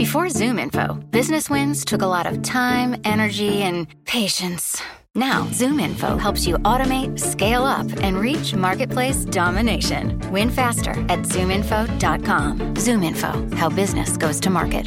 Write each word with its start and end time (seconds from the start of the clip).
Before 0.00 0.28
ZoomInfo, 0.28 1.10
business 1.10 1.50
wins 1.50 1.84
took 1.84 2.00
a 2.00 2.06
lot 2.06 2.26
of 2.26 2.40
time, 2.40 2.98
energy, 3.04 3.60
and 3.60 3.86
patience. 4.06 4.82
Now, 5.14 5.42
ZoomInfo 5.50 6.18
helps 6.18 6.46
you 6.46 6.56
automate, 6.60 7.20
scale 7.20 7.64
up, 7.64 7.86
and 8.02 8.18
reach 8.18 8.54
marketplace 8.54 9.26
domination. 9.26 10.18
Win 10.32 10.48
faster 10.48 10.92
at 11.10 11.20
zoominfo.com. 11.28 12.58
ZoomInfo, 12.76 13.52
how 13.52 13.68
business 13.68 14.16
goes 14.16 14.40
to 14.40 14.48
market. 14.48 14.86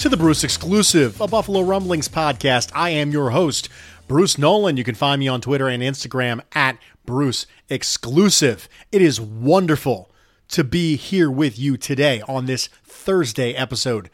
to 0.00 0.08
the 0.08 0.16
Bruce 0.16 0.44
Exclusive, 0.44 1.20
a 1.20 1.28
Buffalo 1.28 1.60
Rumblings 1.60 2.08
podcast. 2.08 2.70
I 2.74 2.88
am 2.88 3.10
your 3.10 3.28
host, 3.28 3.68
Bruce 4.08 4.38
Nolan. 4.38 4.78
You 4.78 4.82
can 4.82 4.94
find 4.94 5.20
me 5.20 5.28
on 5.28 5.42
Twitter 5.42 5.68
and 5.68 5.82
Instagram 5.82 6.40
at 6.54 6.78
Bruce 7.04 7.44
Exclusive. 7.68 8.66
It 8.90 9.02
is 9.02 9.20
wonderful 9.20 10.10
to 10.48 10.64
be 10.64 10.96
here 10.96 11.30
with 11.30 11.58
you 11.58 11.76
today 11.76 12.22
on 12.26 12.46
this 12.46 12.68
Thursday 12.82 13.52
episode 13.52 14.08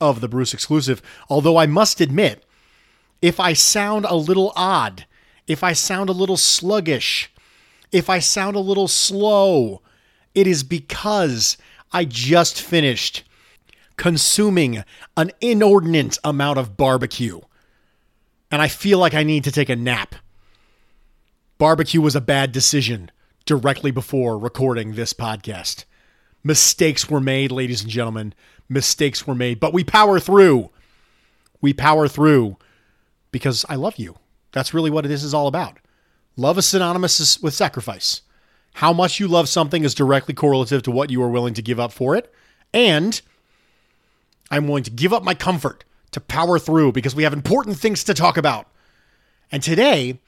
of 0.00 0.20
the 0.20 0.28
Bruce 0.28 0.54
Exclusive. 0.54 1.02
Although 1.28 1.56
I 1.56 1.66
must 1.66 2.00
admit, 2.00 2.44
if 3.20 3.40
I 3.40 3.52
sound 3.52 4.04
a 4.04 4.14
little 4.14 4.52
odd, 4.54 5.06
if 5.48 5.64
I 5.64 5.72
sound 5.72 6.08
a 6.08 6.12
little 6.12 6.36
sluggish, 6.36 7.32
if 7.90 8.08
I 8.08 8.20
sound 8.20 8.54
a 8.54 8.60
little 8.60 8.86
slow, 8.86 9.82
it 10.36 10.46
is 10.46 10.62
because 10.62 11.56
I 11.90 12.04
just 12.04 12.62
finished 12.62 13.24
consuming 14.02 14.82
an 15.16 15.30
inordinate 15.40 16.18
amount 16.24 16.58
of 16.58 16.76
barbecue. 16.76 17.40
And 18.50 18.60
I 18.60 18.66
feel 18.66 18.98
like 18.98 19.14
I 19.14 19.22
need 19.22 19.44
to 19.44 19.52
take 19.52 19.68
a 19.68 19.76
nap. 19.76 20.16
Barbecue 21.56 22.00
was 22.00 22.16
a 22.16 22.20
bad 22.20 22.50
decision 22.50 23.12
directly 23.44 23.92
before 23.92 24.36
recording 24.36 24.96
this 24.96 25.12
podcast. 25.12 25.84
Mistakes 26.42 27.08
were 27.08 27.20
made, 27.20 27.52
ladies 27.52 27.82
and 27.82 27.90
gentlemen. 27.92 28.34
Mistakes 28.68 29.24
were 29.24 29.36
made, 29.36 29.60
but 29.60 29.72
we 29.72 29.84
power 29.84 30.18
through. 30.18 30.70
We 31.60 31.72
power 31.72 32.08
through 32.08 32.56
because 33.30 33.64
I 33.68 33.76
love 33.76 33.98
you. 33.98 34.16
That's 34.50 34.74
really 34.74 34.90
what 34.90 35.04
this 35.04 35.22
is 35.22 35.32
all 35.32 35.46
about. 35.46 35.78
Love 36.36 36.58
is 36.58 36.66
synonymous 36.66 37.40
with 37.40 37.54
sacrifice. 37.54 38.22
How 38.74 38.92
much 38.92 39.20
you 39.20 39.28
love 39.28 39.48
something 39.48 39.84
is 39.84 39.94
directly 39.94 40.34
correlative 40.34 40.82
to 40.82 40.90
what 40.90 41.10
you 41.10 41.22
are 41.22 41.30
willing 41.30 41.54
to 41.54 41.62
give 41.62 41.78
up 41.78 41.92
for 41.92 42.16
it. 42.16 42.34
And 42.74 43.22
I'm 44.52 44.68
willing 44.68 44.84
to 44.84 44.90
give 44.90 45.14
up 45.14 45.24
my 45.24 45.34
comfort 45.34 45.82
to 46.10 46.20
power 46.20 46.58
through 46.58 46.92
because 46.92 47.16
we 47.16 47.22
have 47.22 47.32
important 47.32 47.78
things 47.78 48.04
to 48.04 48.12
talk 48.12 48.36
about. 48.36 48.68
And 49.50 49.62
today, 49.62 50.20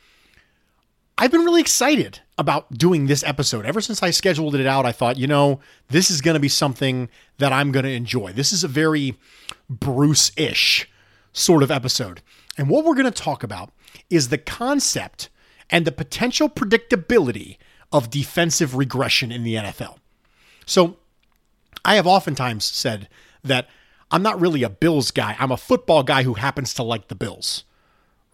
I've 1.19 1.31
been 1.31 1.43
really 1.43 1.61
excited 1.61 2.21
about 2.39 2.73
doing 2.73 3.07
this 3.07 3.23
episode. 3.23 3.67
Ever 3.67 3.83
since 3.83 4.03
I 4.03 4.11
scheduled 4.11 4.55
it 4.55 4.67
out, 4.67 4.87
I 4.87 4.93
thought, 4.93 5.19
you 5.19 5.27
know, 5.27 5.61
this 5.91 6.11
is 6.11 6.23
going 6.23 6.35
to 6.35 6.41
be 6.41 6.49
something 6.49 7.11
that 7.37 7.53
I'm 7.53 7.71
going 7.71 7.85
to 7.85 7.93
enjoy. 7.93 8.33
This 8.33 8.51
is 8.51 8.65
a 8.65 8.69
very 8.69 9.17
Bruce 9.69 10.33
ish 10.39 10.89
sort 11.35 11.63
of 11.63 11.71
episode. 11.71 12.23
And 12.57 12.71
what 12.71 12.85
we're 12.85 12.95
going 12.95 13.05
to 13.05 13.11
talk 13.11 13.43
about 13.43 13.73
is 14.09 14.31
the 14.31 14.39
concept 14.39 15.29
and 15.69 15.85
the 15.85 15.93
potential 15.93 16.49
predictability 16.49 17.59
of 17.93 18.11
defensive 18.11 18.75
regression 18.75 19.31
in 19.31 19.45
the 19.45 19.57
NFL. 19.57 19.99
So, 20.65 20.97
I 21.85 21.97
have 21.97 22.07
oftentimes 22.07 22.65
said 22.65 23.09
that 23.43 23.69
I'm 24.11 24.23
not 24.23 24.41
really 24.41 24.63
a 24.63 24.69
Bills 24.71 25.11
guy. 25.11 25.37
I'm 25.39 25.53
a 25.53 25.57
football 25.57 26.03
guy 26.03 26.23
who 26.23 26.35
happens 26.35 26.75
to 26.75 26.83
like 26.83 27.09
the 27.09 27.15
Bills, 27.15 27.65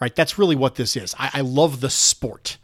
right? 0.01 0.15
That's 0.15 0.39
really 0.39 0.57
what 0.57 0.75
this 0.75 0.97
is. 0.97 1.15
I, 1.19 1.31
I 1.35 1.41
love 1.41 1.81
the 1.81 1.91
sport. 1.91 2.59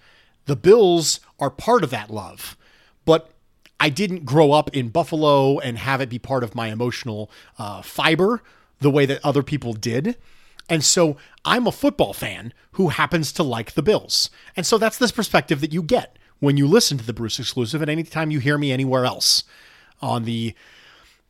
The 0.46 0.56
Bills 0.56 1.20
are 1.38 1.50
part 1.50 1.82
of 1.82 1.90
that 1.90 2.10
love, 2.10 2.56
but 3.04 3.30
I 3.78 3.88
didn't 3.88 4.24
grow 4.24 4.52
up 4.52 4.74
in 4.74 4.88
Buffalo 4.88 5.58
and 5.58 5.78
have 5.78 6.00
it 6.00 6.08
be 6.08 6.18
part 6.18 6.44
of 6.44 6.54
my 6.54 6.68
emotional 6.68 7.30
uh, 7.58 7.82
fiber 7.82 8.42
the 8.80 8.90
way 8.90 9.06
that 9.06 9.24
other 9.24 9.42
people 9.42 9.72
did. 9.72 10.16
And 10.68 10.84
so 10.84 11.16
I'm 11.44 11.66
a 11.66 11.72
football 11.72 12.12
fan 12.12 12.52
who 12.72 12.88
happens 12.88 13.32
to 13.32 13.42
like 13.42 13.72
the 13.72 13.82
Bills. 13.82 14.30
And 14.56 14.66
so 14.66 14.78
that's 14.78 14.98
this 14.98 15.12
perspective 15.12 15.60
that 15.60 15.72
you 15.72 15.82
get 15.82 16.18
when 16.40 16.56
you 16.56 16.66
listen 16.66 16.98
to 16.98 17.06
the 17.06 17.12
Bruce 17.12 17.38
exclusive 17.38 17.82
and 17.82 17.90
anytime 17.90 18.30
you 18.30 18.40
hear 18.40 18.58
me 18.58 18.72
anywhere 18.72 19.04
else 19.04 19.44
on 20.02 20.24
the 20.24 20.54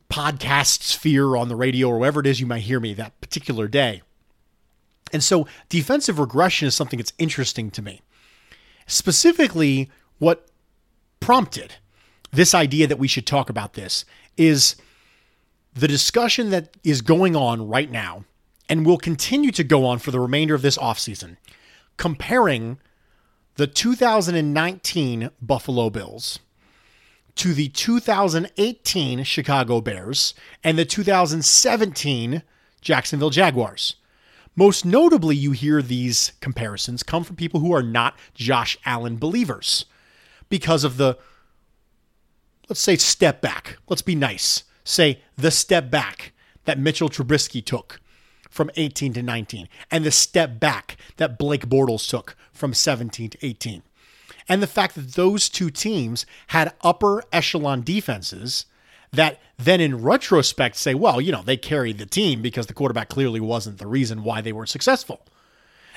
podcast 0.09 0.83
sphere, 0.83 1.35
on 1.35 1.49
the 1.49 1.55
radio, 1.55 1.89
or 1.89 1.99
wherever 1.99 2.19
it 2.19 2.27
is 2.27 2.39
you 2.39 2.45
might 2.45 2.61
hear 2.61 2.79
me 2.79 2.93
that 2.93 3.19
particular 3.21 3.67
day. 3.67 4.01
And 5.13 5.23
so 5.23 5.47
defensive 5.69 6.19
regression 6.19 6.67
is 6.67 6.75
something 6.75 6.97
that's 6.97 7.13
interesting 7.17 7.71
to 7.71 7.81
me. 7.81 8.01
Specifically, 8.87 9.89
what 10.19 10.47
prompted 11.19 11.75
this 12.31 12.53
idea 12.53 12.87
that 12.87 12.99
we 12.99 13.07
should 13.07 13.25
talk 13.25 13.49
about 13.49 13.73
this 13.73 14.05
is 14.35 14.75
the 15.73 15.87
discussion 15.87 16.49
that 16.49 16.75
is 16.83 17.01
going 17.01 17.35
on 17.35 17.67
right 17.67 17.91
now 17.91 18.25
and 18.69 18.85
will 18.85 18.97
continue 18.97 19.51
to 19.51 19.63
go 19.63 19.85
on 19.85 19.99
for 19.99 20.11
the 20.11 20.19
remainder 20.19 20.55
of 20.55 20.61
this 20.61 20.77
offseason, 20.77 21.37
comparing 21.95 22.79
the 23.55 23.67
2019 23.67 25.29
Buffalo 25.41 25.89
Bills 25.89 26.39
to 27.37 27.53
the 27.53 27.69
2018 27.69 29.23
Chicago 29.23 29.79
Bears 29.79 30.33
and 30.63 30.77
the 30.77 30.85
2017 30.85 32.41
Jacksonville 32.81 33.29
Jaguars. 33.29 33.95
Most 34.55 34.85
notably, 34.85 35.35
you 35.35 35.51
hear 35.51 35.83
these 35.83 36.31
comparisons 36.41 37.03
come 37.03 37.23
from 37.23 37.35
people 37.35 37.59
who 37.59 37.73
are 37.73 37.83
not 37.83 38.17
Josh 38.33 38.75
Allen 38.85 39.17
believers 39.17 39.85
because 40.49 40.83
of 40.83 40.97
the, 40.97 41.17
let's 42.67 42.81
say, 42.81 42.95
step 42.95 43.39
back. 43.39 43.77
Let's 43.87 44.01
be 44.01 44.15
nice. 44.15 44.63
Say 44.83 45.21
the 45.35 45.51
step 45.51 45.91
back 45.91 46.33
that 46.65 46.79
Mitchell 46.79 47.09
Trubisky 47.09 47.63
took 47.63 48.01
from 48.49 48.71
18 48.75 49.13
to 49.13 49.21
19 49.21 49.69
and 49.91 50.03
the 50.03 50.11
step 50.11 50.59
back 50.59 50.97
that 51.17 51.37
Blake 51.37 51.67
Bortles 51.67 52.09
took 52.09 52.35
from 52.51 52.73
17 52.73 53.29
to 53.29 53.45
18. 53.45 53.83
And 54.49 54.61
the 54.61 54.67
fact 54.67 54.95
that 54.95 55.13
those 55.13 55.49
two 55.49 55.69
teams 55.69 56.25
had 56.47 56.73
upper 56.81 57.23
echelon 57.31 57.81
defenses 57.81 58.65
that 59.11 59.39
then 59.57 59.81
in 59.81 60.01
retrospect 60.01 60.75
say, 60.75 60.93
well, 60.93 61.19
you 61.19 61.31
know, 61.31 61.41
they 61.41 61.57
carried 61.57 61.97
the 61.97 62.05
team 62.05 62.41
because 62.41 62.67
the 62.67 62.73
quarterback 62.73 63.09
clearly 63.09 63.39
wasn't 63.39 63.77
the 63.77 63.87
reason 63.87 64.23
why 64.23 64.41
they 64.41 64.51
were 64.51 64.65
successful. 64.65 65.21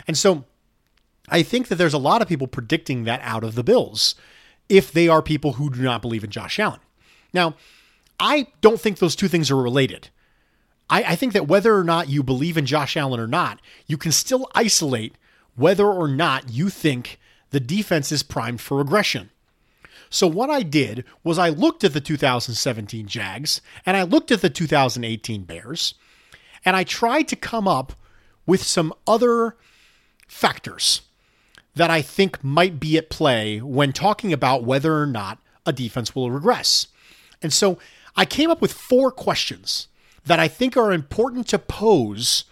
And 0.06 0.16
so 0.16 0.44
I 1.28 1.42
think 1.42 1.68
that 1.68 1.76
there's 1.76 1.94
a 1.94 1.98
lot 1.98 2.22
of 2.22 2.28
people 2.28 2.46
predicting 2.46 3.04
that 3.04 3.20
out 3.22 3.44
of 3.44 3.54
the 3.54 3.64
Bills 3.64 4.14
if 4.68 4.92
they 4.92 5.08
are 5.08 5.22
people 5.22 5.54
who 5.54 5.70
do 5.70 5.82
not 5.82 6.02
believe 6.02 6.24
in 6.24 6.30
Josh 6.30 6.58
Allen. 6.58 6.80
Now, 7.32 7.54
I 8.18 8.48
don't 8.60 8.80
think 8.80 8.98
those 8.98 9.16
two 9.16 9.28
things 9.28 9.50
are 9.50 9.56
related. 9.56 10.10
I, 10.88 11.02
I 11.04 11.16
think 11.16 11.32
that 11.32 11.48
whether 11.48 11.76
or 11.76 11.84
not 11.84 12.08
you 12.08 12.22
believe 12.22 12.56
in 12.56 12.66
Josh 12.66 12.96
Allen 12.96 13.20
or 13.20 13.26
not, 13.26 13.60
you 13.86 13.96
can 13.96 14.12
still 14.12 14.48
isolate 14.54 15.14
whether 15.56 15.86
or 15.86 16.08
not 16.08 16.50
you 16.50 16.68
think 16.68 17.18
the 17.50 17.60
defense 17.60 18.12
is 18.12 18.22
primed 18.22 18.60
for 18.60 18.80
aggression. 18.80 19.30
So 20.08 20.26
what 20.26 20.50
I 20.50 20.62
did 20.62 21.04
was 21.22 21.38
I 21.38 21.50
looked 21.50 21.84
at 21.84 21.92
the 21.92 22.00
2017 22.00 23.06
Jags 23.06 23.60
and 23.86 23.96
I 23.96 24.02
looked 24.02 24.32
at 24.32 24.40
the 24.40 24.50
2018 24.50 25.44
Bears 25.44 25.94
and 26.64 26.76
I 26.76 26.84
tried 26.84 27.28
to 27.28 27.36
come 27.36 27.68
up 27.68 27.92
with 28.44 28.62
some 28.62 28.92
other 29.06 29.56
factors 30.26 31.02
that 31.74 31.90
I 31.90 32.02
think 32.02 32.42
might 32.42 32.80
be 32.80 32.98
at 32.98 33.10
play 33.10 33.58
when 33.58 33.92
talking 33.92 34.32
about 34.32 34.64
whether 34.64 35.00
or 35.00 35.06
not 35.06 35.38
a 35.64 35.72
defense 35.72 36.14
will 36.14 36.30
regress. 36.30 36.88
And 37.40 37.52
so 37.52 37.78
I 38.16 38.24
came 38.24 38.50
up 38.50 38.60
with 38.60 38.72
four 38.72 39.12
questions 39.12 39.86
that 40.24 40.40
I 40.40 40.48
think 40.48 40.76
are 40.76 40.92
important 40.92 41.46
to 41.48 41.58
pose 41.58 42.44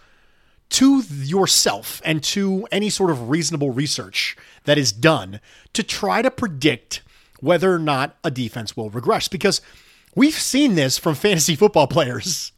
to 0.69 1.01
yourself 1.09 2.01
and 2.05 2.23
to 2.23 2.67
any 2.71 2.89
sort 2.89 3.09
of 3.09 3.29
reasonable 3.29 3.71
research 3.71 4.37
that 4.65 4.77
is 4.77 4.91
done 4.91 5.39
to 5.73 5.83
try 5.83 6.21
to 6.21 6.29
predict 6.29 7.01
whether 7.39 7.73
or 7.73 7.79
not 7.79 8.17
a 8.23 8.31
defense 8.31 8.77
will 8.77 8.89
regress 8.89 9.27
because 9.27 9.61
we've 10.15 10.35
seen 10.35 10.75
this 10.75 10.97
from 10.97 11.15
fantasy 11.15 11.55
football 11.55 11.87
players. 11.87 12.51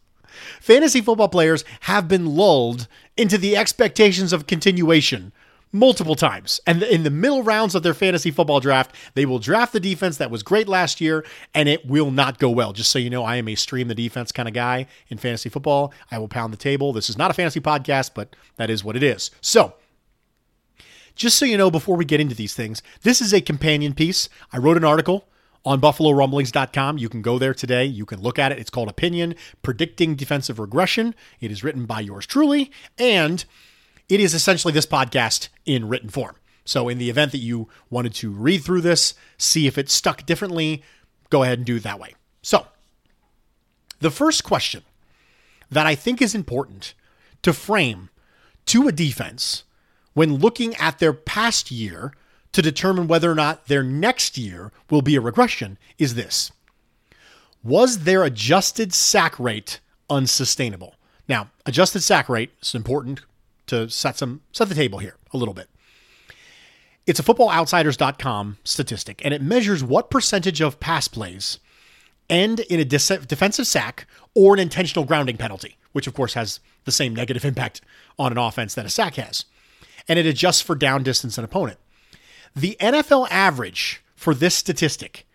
fantasy 0.60 1.02
football 1.02 1.30
players 1.30 1.64
have 1.82 2.08
been 2.08 2.26
lulled 2.26 2.88
into 3.16 3.38
the 3.38 3.56
expectations 3.56 4.34
of 4.34 4.48
continuation 4.48 5.32
multiple 5.72 6.16
times. 6.16 6.60
And 6.68 6.84
in 6.84 7.04
the 7.04 7.10
middle 7.10 7.44
rounds 7.44 7.76
of 7.76 7.84
their 7.84 7.94
fantasy 7.94 8.32
football 8.32 8.60
draft, 8.60 8.96
they 9.14 9.26
will 9.26 9.40
draft 9.40 9.74
the 9.74 9.80
defense 9.80 10.18
that 10.18 10.32
was 10.32 10.44
great 10.44 10.68
last 10.68 11.02
year 11.02 11.26
and 11.54 11.70
it 11.70 11.86
will 11.86 12.12
not 12.12 12.40
go 12.40 12.50
well. 12.50 12.74
Just 12.74 12.92
so 12.92 13.00
you 13.00 13.10
know, 13.10 13.24
I 13.24 13.38
am 13.38 13.48
a 13.48 13.56
stream 13.56 13.88
the 13.88 13.96
defense 13.96 14.32
kind 14.32 14.48
of 14.48 14.54
guy 14.54 14.88
in 15.10 15.18
fantasy 15.18 15.50
football. 15.50 15.94
I 16.10 16.18
will 16.18 16.28
pound 16.28 16.54
the 16.54 16.58
table. 16.58 16.94
This 16.94 17.10
is 17.10 17.18
not 17.18 17.32
a 17.32 17.34
fantasy 17.34 17.60
podcast, 17.60 18.12
but 18.14 18.36
that 18.58 18.70
is 18.70 18.84
what 18.84 18.96
it 18.96 19.04
is. 19.04 19.32
So, 19.42 19.74
just 21.16 21.38
so 21.38 21.46
you 21.46 21.58
know, 21.58 21.70
before 21.70 21.98
we 21.98 22.06
get 22.06 22.20
into 22.20 22.36
these 22.36 22.56
things, 22.56 22.82
this 23.04 23.22
is 23.22 23.34
a 23.34 23.42
companion 23.42 23.94
piece. 23.94 24.30
I 24.52 24.58
wrote 24.58 24.78
an 24.78 24.86
article 24.86 25.28
on 25.64 25.80
buffalorumblings.com. 25.80 26.98
You 26.98 27.10
can 27.10 27.22
go 27.22 27.38
there 27.38 27.54
today. 27.54 27.86
You 27.86 28.06
can 28.06 28.22
look 28.22 28.40
at 28.40 28.52
it. 28.52 28.60
It's 28.60 28.70
called 28.70 28.90
Opinion 28.90 29.36
Predicting 29.62 30.16
Defensive 30.16 30.60
Regression. 30.60 31.14
It 31.40 31.52
is 31.52 31.64
written 31.64 31.86
by 31.86 32.00
yours 32.00 32.26
truly, 32.26 32.72
and 32.98 33.46
it 34.12 34.20
is 34.20 34.34
essentially 34.34 34.74
this 34.74 34.86
podcast 34.86 35.48
in 35.66 35.88
written 35.88 36.10
form. 36.10 36.36
So, 36.66 36.90
in 36.90 36.98
the 36.98 37.10
event 37.10 37.32
that 37.32 37.38
you 37.38 37.70
wanted 37.90 38.14
to 38.16 38.30
read 38.30 38.62
through 38.62 38.82
this, 38.82 39.14
see 39.38 39.68
if 39.68 39.78
it 39.78 39.90
stuck 39.90 40.26
differently, 40.26 40.84
go 41.30 41.44
ahead 41.44 41.60
and 41.60 41.66
do 41.66 41.78
it 41.78 41.84
that 41.84 42.00
way. 42.00 42.16
So, 42.42 42.68
the 44.00 44.12
first 44.12 44.44
question 44.44 44.84
that 45.72 45.88
I 45.88 45.96
think 45.96 46.22
is 46.22 46.36
important 46.36 46.94
to 47.42 47.54
frame 47.54 48.10
to 48.66 48.90
a 48.90 48.92
defense 48.92 49.64
when 50.14 50.36
looking 50.36 50.76
at 50.76 51.00
their 51.00 51.14
past 51.14 51.72
year 51.72 52.14
to 52.52 52.62
determine 52.62 53.08
whether 53.08 53.32
or 53.32 53.36
not 53.36 53.68
their 53.68 53.82
next 53.82 54.38
year 54.38 54.74
will 54.90 55.02
be 55.02 55.16
a 55.16 55.22
regression 55.22 55.78
is 55.98 56.16
this 56.16 56.52
Was 57.64 58.00
their 58.00 58.26
adjusted 58.26 58.94
sack 58.94 59.40
rate 59.40 59.80
unsustainable? 60.10 60.96
Now, 61.30 61.50
adjusted 61.66 62.02
sack 62.02 62.28
rate 62.28 62.52
is 62.62 62.76
important 62.76 63.22
to 63.72 63.90
set 63.90 64.18
some 64.18 64.42
set 64.52 64.70
the 64.70 64.76
table 64.76 65.00
here 65.00 65.16
a 65.34 65.38
little 65.38 65.54
bit. 65.54 65.70
It's 67.08 67.20
a 67.20 67.24
footballoutsiders.com 67.24 68.58
statistic 68.64 69.22
and 69.26 69.34
it 69.34 69.42
measures 69.42 69.84
what 69.84 70.12
percentage 70.12 70.62
of 70.62 70.80
pass 70.80 71.08
plays 71.08 71.58
end 72.30 72.60
in 72.62 72.80
a 72.80 72.86
defensive 72.86 73.66
sack 73.66 74.06
or 74.36 74.54
an 74.54 74.60
intentional 74.60 75.06
grounding 75.06 75.38
penalty, 75.38 75.78
which 75.94 76.06
of 76.06 76.14
course 76.14 76.34
has 76.36 76.60
the 76.86 76.92
same 76.92 77.16
negative 77.16 77.46
impact 77.46 77.82
on 78.20 78.32
an 78.32 78.38
offense 78.38 78.76
that 78.76 78.86
a 78.86 78.90
sack 78.90 79.16
has. 79.16 79.46
And 80.08 80.20
it 80.20 80.26
adjusts 80.26 80.62
for 80.62 80.76
down 80.76 81.04
distance 81.04 81.38
and 81.38 81.46
opponent. 81.46 81.80
The 82.56 82.76
NFL 82.80 83.28
average 83.32 84.04
for 84.16 84.34
this 84.34 84.56
statistic 84.56 85.26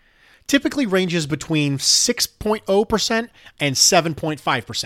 typically 0.46 0.86
ranges 0.86 1.26
between 1.26 1.78
6.0% 1.78 3.28
and 3.60 3.74
7.5%. 3.74 4.84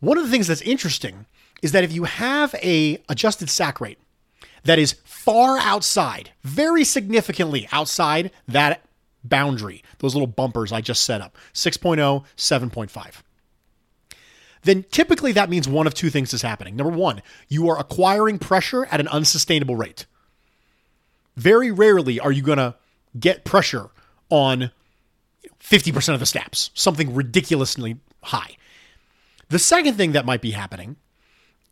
One 0.00 0.18
of 0.18 0.24
the 0.24 0.30
things 0.30 0.46
that's 0.46 0.62
interesting 0.62 1.26
is 1.62 1.72
that 1.72 1.84
if 1.84 1.92
you 1.92 2.04
have 2.04 2.54
a 2.56 3.02
adjusted 3.08 3.50
sack 3.50 3.80
rate 3.80 3.98
that 4.64 4.78
is 4.78 4.94
far 5.04 5.58
outside, 5.58 6.30
very 6.42 6.84
significantly 6.84 7.68
outside 7.72 8.30
that 8.48 8.84
boundary, 9.24 9.82
those 9.98 10.14
little 10.14 10.26
bumpers 10.26 10.72
I 10.72 10.80
just 10.80 11.04
set 11.04 11.20
up, 11.20 11.36
6.0, 11.52 12.24
7.5 12.36 13.22
then 14.66 14.84
typically 14.90 15.32
that 15.32 15.48
means 15.48 15.68
one 15.68 15.86
of 15.86 15.94
two 15.94 16.10
things 16.10 16.34
is 16.34 16.42
happening. 16.42 16.76
Number 16.76 16.92
one, 16.92 17.22
you 17.48 17.68
are 17.68 17.78
acquiring 17.78 18.38
pressure 18.38 18.84
at 18.86 19.00
an 19.00 19.08
unsustainable 19.08 19.76
rate. 19.76 20.06
Very 21.36 21.70
rarely 21.70 22.20
are 22.20 22.32
you 22.32 22.42
going 22.42 22.58
to 22.58 22.74
get 23.18 23.44
pressure 23.44 23.90
on 24.28 24.70
50% 25.60 26.14
of 26.14 26.20
the 26.20 26.26
snaps, 26.26 26.70
something 26.74 27.14
ridiculously 27.14 27.96
high. 28.24 28.56
The 29.48 29.58
second 29.58 29.94
thing 29.94 30.12
that 30.12 30.26
might 30.26 30.40
be 30.40 30.50
happening 30.50 30.96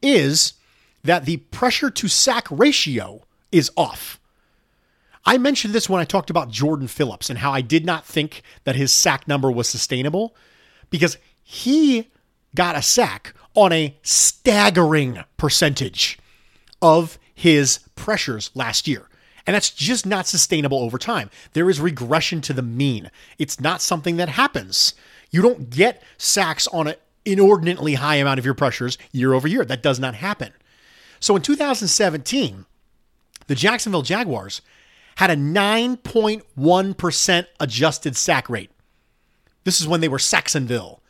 is 0.05 0.55
that 1.03 1.25
the 1.25 1.39
pressure 1.39 1.91
to 1.91 2.09
sack 2.09 2.47
ratio 2.51 3.23
is 3.51 3.71
off. 3.77 4.21
I 5.27 5.39
mentioned 5.39 5.75
this 5.75 5.89
when 5.89 6.01
I 6.01 6.05
talked 6.05 6.31
about 6.31 6.51
Jordan 6.51 6.87
Phillips 6.87 7.31
and 7.31 7.39
how 7.39 7.53
I 7.53 7.63
did 7.63 7.87
not 7.87 8.05
think 8.05 8.43
that 8.65 8.77
his 8.77 8.93
sack 8.93 9.27
number 9.27 9.51
was 9.51 9.69
sustainable 9.69 10.35
because 10.91 11.17
he 11.43 12.11
got 12.55 12.77
a 12.77 12.83
sack 12.83 13.35
on 13.55 13.73
a 13.73 13.97
staggering 14.03 15.25
percentage 15.37 16.19
of 16.83 17.19
his 17.35 17.81
pressures 17.97 18.51
last 18.55 18.87
year. 18.87 19.09
And 19.47 19.55
that's 19.55 19.71
just 19.71 20.07
not 20.07 20.27
sustainable 20.27 20.79
over 20.79 20.99
time. 20.99 21.31
There 21.53 21.69
is 21.69 21.81
regression 21.81 22.41
to 22.43 22.53
the 22.53 22.63
mean. 22.63 23.11
It's 23.39 23.61
not 23.61 23.83
something 23.83 24.17
that 24.17 24.31
happens. 24.31 24.95
You 25.31 25.43
don't 25.43 25.71
get 25.71 26.03
sacks 26.17 26.67
on 26.69 26.87
an 26.87 26.95
inordinately 27.25 27.95
high 27.95 28.17
amount 28.17 28.39
of 28.39 28.45
your 28.45 28.55
pressures 28.55 28.99
year 29.13 29.33
over 29.33 29.49
year. 29.49 29.65
That 29.65 29.83
does 29.83 29.99
not 29.99 30.15
happen. 30.15 30.53
So 31.21 31.35
in 31.37 31.43
2017, 31.43 32.67
the 33.47 33.55
Jacksonville 33.55 34.03
Jaguars 34.03 34.61
had 35.17 35.31
a 35.31 35.37
9.1% 35.37 37.47
adjusted 37.61 38.17
sack 38.17 38.51
rate. 38.51 38.71
This 39.65 39.81
is 39.81 39.89
when 39.89 40.01
they 40.01 40.09
were 40.09 40.19
Sacksonville. 40.19 41.01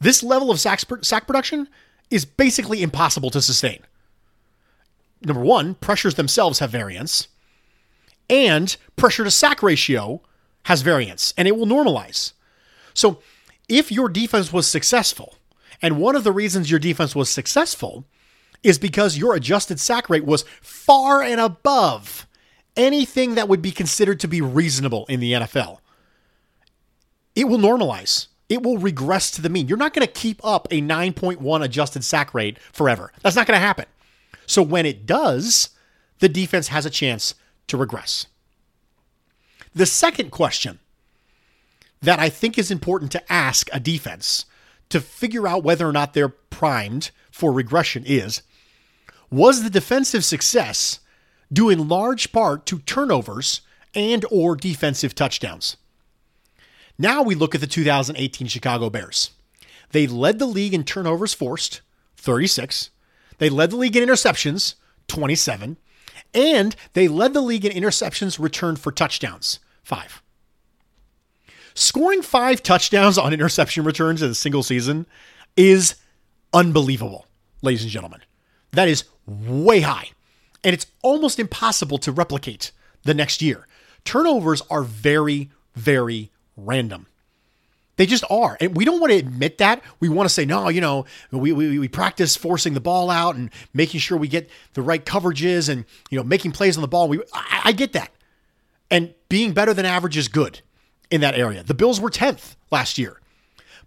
This 0.00 0.22
level 0.22 0.50
of 0.50 0.60
sack, 0.60 0.80
sack 1.02 1.26
production 1.26 1.68
is 2.10 2.24
basically 2.24 2.82
impossible 2.82 3.30
to 3.30 3.42
sustain. 3.42 3.80
Number 5.22 5.42
one, 5.42 5.74
pressures 5.74 6.14
themselves 6.14 6.60
have 6.60 6.70
variance 6.70 7.28
and 8.28 8.76
pressure 8.96 9.24
to 9.24 9.30
sack 9.30 9.62
ratio 9.62 10.22
has 10.64 10.82
variance 10.82 11.34
and 11.36 11.48
it 11.48 11.56
will 11.56 11.66
normalize. 11.66 12.32
So 12.94 13.20
if 13.68 13.92
your 13.92 14.08
defense 14.08 14.52
was 14.52 14.66
successful, 14.66 15.34
and 15.82 15.98
one 15.98 16.16
of 16.16 16.24
the 16.24 16.32
reasons 16.32 16.70
your 16.70 16.80
defense 16.80 17.14
was 17.14 17.28
successful 17.28 18.04
is 18.62 18.78
because 18.78 19.16
your 19.16 19.34
adjusted 19.34 19.80
sack 19.80 20.10
rate 20.10 20.24
was 20.24 20.44
far 20.60 21.22
and 21.22 21.40
above 21.40 22.26
anything 22.76 23.34
that 23.34 23.48
would 23.48 23.62
be 23.62 23.70
considered 23.70 24.20
to 24.20 24.28
be 24.28 24.40
reasonable 24.40 25.06
in 25.06 25.20
the 25.20 25.32
NFL. 25.32 25.78
It 27.34 27.44
will 27.44 27.58
normalize. 27.58 28.26
It 28.48 28.62
will 28.62 28.78
regress 28.78 29.30
to 29.32 29.42
the 29.42 29.48
mean. 29.48 29.68
You're 29.68 29.78
not 29.78 29.94
going 29.94 30.06
to 30.06 30.12
keep 30.12 30.44
up 30.44 30.66
a 30.70 30.82
9.1 30.82 31.64
adjusted 31.64 32.04
sack 32.04 32.34
rate 32.34 32.58
forever. 32.72 33.12
That's 33.22 33.36
not 33.36 33.46
going 33.46 33.56
to 33.56 33.64
happen. 33.64 33.86
So 34.46 34.62
when 34.62 34.86
it 34.86 35.06
does, 35.06 35.70
the 36.18 36.28
defense 36.28 36.68
has 36.68 36.84
a 36.84 36.90
chance 36.90 37.34
to 37.68 37.76
regress. 37.76 38.26
The 39.74 39.86
second 39.86 40.30
question 40.30 40.80
that 42.02 42.18
I 42.18 42.28
think 42.28 42.58
is 42.58 42.70
important 42.70 43.12
to 43.12 43.32
ask 43.32 43.68
a 43.72 43.78
defense 43.78 44.46
to 44.90 45.00
figure 45.00 45.48
out 45.48 45.64
whether 45.64 45.88
or 45.88 45.92
not 45.92 46.14
they're 46.14 46.28
primed 46.28 47.10
for 47.30 47.52
regression 47.52 48.04
is 48.06 48.42
was 49.30 49.62
the 49.62 49.70
defensive 49.70 50.24
success 50.24 51.00
due 51.52 51.70
in 51.70 51.88
large 51.88 52.32
part 52.32 52.66
to 52.66 52.80
turnovers 52.80 53.62
and 53.94 54.24
or 54.30 54.56
defensive 54.56 55.14
touchdowns. 55.14 55.76
Now 56.98 57.22
we 57.22 57.34
look 57.34 57.54
at 57.54 57.60
the 57.60 57.66
2018 57.66 58.48
Chicago 58.48 58.90
Bears. 58.90 59.30
They 59.92 60.06
led 60.06 60.38
the 60.38 60.46
league 60.46 60.74
in 60.74 60.84
turnovers 60.84 61.34
forced, 61.34 61.80
36. 62.16 62.90
They 63.38 63.48
led 63.48 63.70
the 63.70 63.76
league 63.76 63.96
in 63.96 64.06
interceptions, 64.06 64.74
27. 65.08 65.76
And 66.34 66.76
they 66.92 67.08
led 67.08 67.32
the 67.32 67.40
league 67.40 67.64
in 67.64 67.72
interceptions 67.72 68.38
returned 68.38 68.78
for 68.78 68.92
touchdowns, 68.92 69.58
five. 69.82 70.22
Scoring 71.74 72.22
five 72.22 72.62
touchdowns 72.62 73.18
on 73.18 73.32
interception 73.32 73.84
returns 73.84 74.22
in 74.22 74.30
a 74.30 74.34
single 74.34 74.62
season 74.62 75.06
is 75.56 75.96
unbelievable, 76.52 77.26
ladies 77.62 77.82
and 77.82 77.90
gentlemen. 77.90 78.20
That 78.72 78.88
is 78.88 79.04
way 79.26 79.80
high. 79.80 80.10
And 80.62 80.74
it's 80.74 80.86
almost 81.02 81.38
impossible 81.38 81.98
to 81.98 82.12
replicate 82.12 82.72
the 83.04 83.14
next 83.14 83.40
year. 83.40 83.66
Turnovers 84.04 84.62
are 84.70 84.82
very, 84.82 85.50
very 85.74 86.30
random. 86.56 87.06
They 87.96 88.06
just 88.06 88.24
are. 88.30 88.56
And 88.60 88.76
we 88.76 88.84
don't 88.84 89.00
want 89.00 89.12
to 89.12 89.18
admit 89.18 89.58
that. 89.58 89.82
We 90.00 90.08
want 90.08 90.26
to 90.26 90.32
say, 90.32 90.46
no, 90.46 90.68
you 90.68 90.80
know, 90.80 91.04
we, 91.30 91.52
we, 91.52 91.78
we 91.78 91.88
practice 91.88 92.34
forcing 92.34 92.72
the 92.72 92.80
ball 92.80 93.10
out 93.10 93.36
and 93.36 93.50
making 93.74 94.00
sure 94.00 94.16
we 94.16 94.28
get 94.28 94.48
the 94.72 94.82
right 94.82 95.04
coverages 95.04 95.68
and, 95.68 95.84
you 96.10 96.16
know, 96.16 96.24
making 96.24 96.52
plays 96.52 96.76
on 96.78 96.80
the 96.80 96.88
ball. 96.88 97.08
We, 97.08 97.20
I, 97.34 97.60
I 97.66 97.72
get 97.72 97.92
that. 97.92 98.10
And 98.90 99.14
being 99.28 99.52
better 99.52 99.74
than 99.74 99.84
average 99.84 100.16
is 100.16 100.28
good 100.28 100.62
in 101.10 101.20
that 101.20 101.34
area. 101.34 101.62
The 101.62 101.74
Bills 101.74 102.00
were 102.00 102.10
10th 102.10 102.56
last 102.70 102.98
year. 102.98 103.20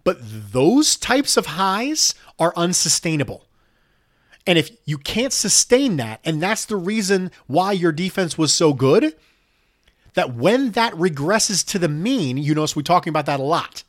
But 0.04 0.18
those 0.20 0.96
types 0.96 1.36
of 1.36 1.46
highs 1.46 2.14
are 2.38 2.52
unsustainable. 2.56 3.46
And 4.46 4.58
if 4.58 4.70
you 4.84 4.98
can't 4.98 5.32
sustain 5.32 5.96
that, 5.96 6.20
and 6.24 6.42
that's 6.42 6.66
the 6.66 6.76
reason 6.76 7.30
why 7.46 7.72
your 7.72 7.92
defense 7.92 8.36
was 8.36 8.52
so 8.52 8.74
good, 8.74 9.14
that 10.12 10.34
when 10.34 10.72
that 10.72 10.92
regresses 10.94 11.66
to 11.68 11.78
the 11.78 11.88
mean, 11.88 12.36
you 12.36 12.54
notice 12.54 12.76
we're 12.76 12.82
talking 12.82 13.10
about 13.10 13.26
that 13.26 13.40
a 13.40 13.44
lot. 13.44 13.82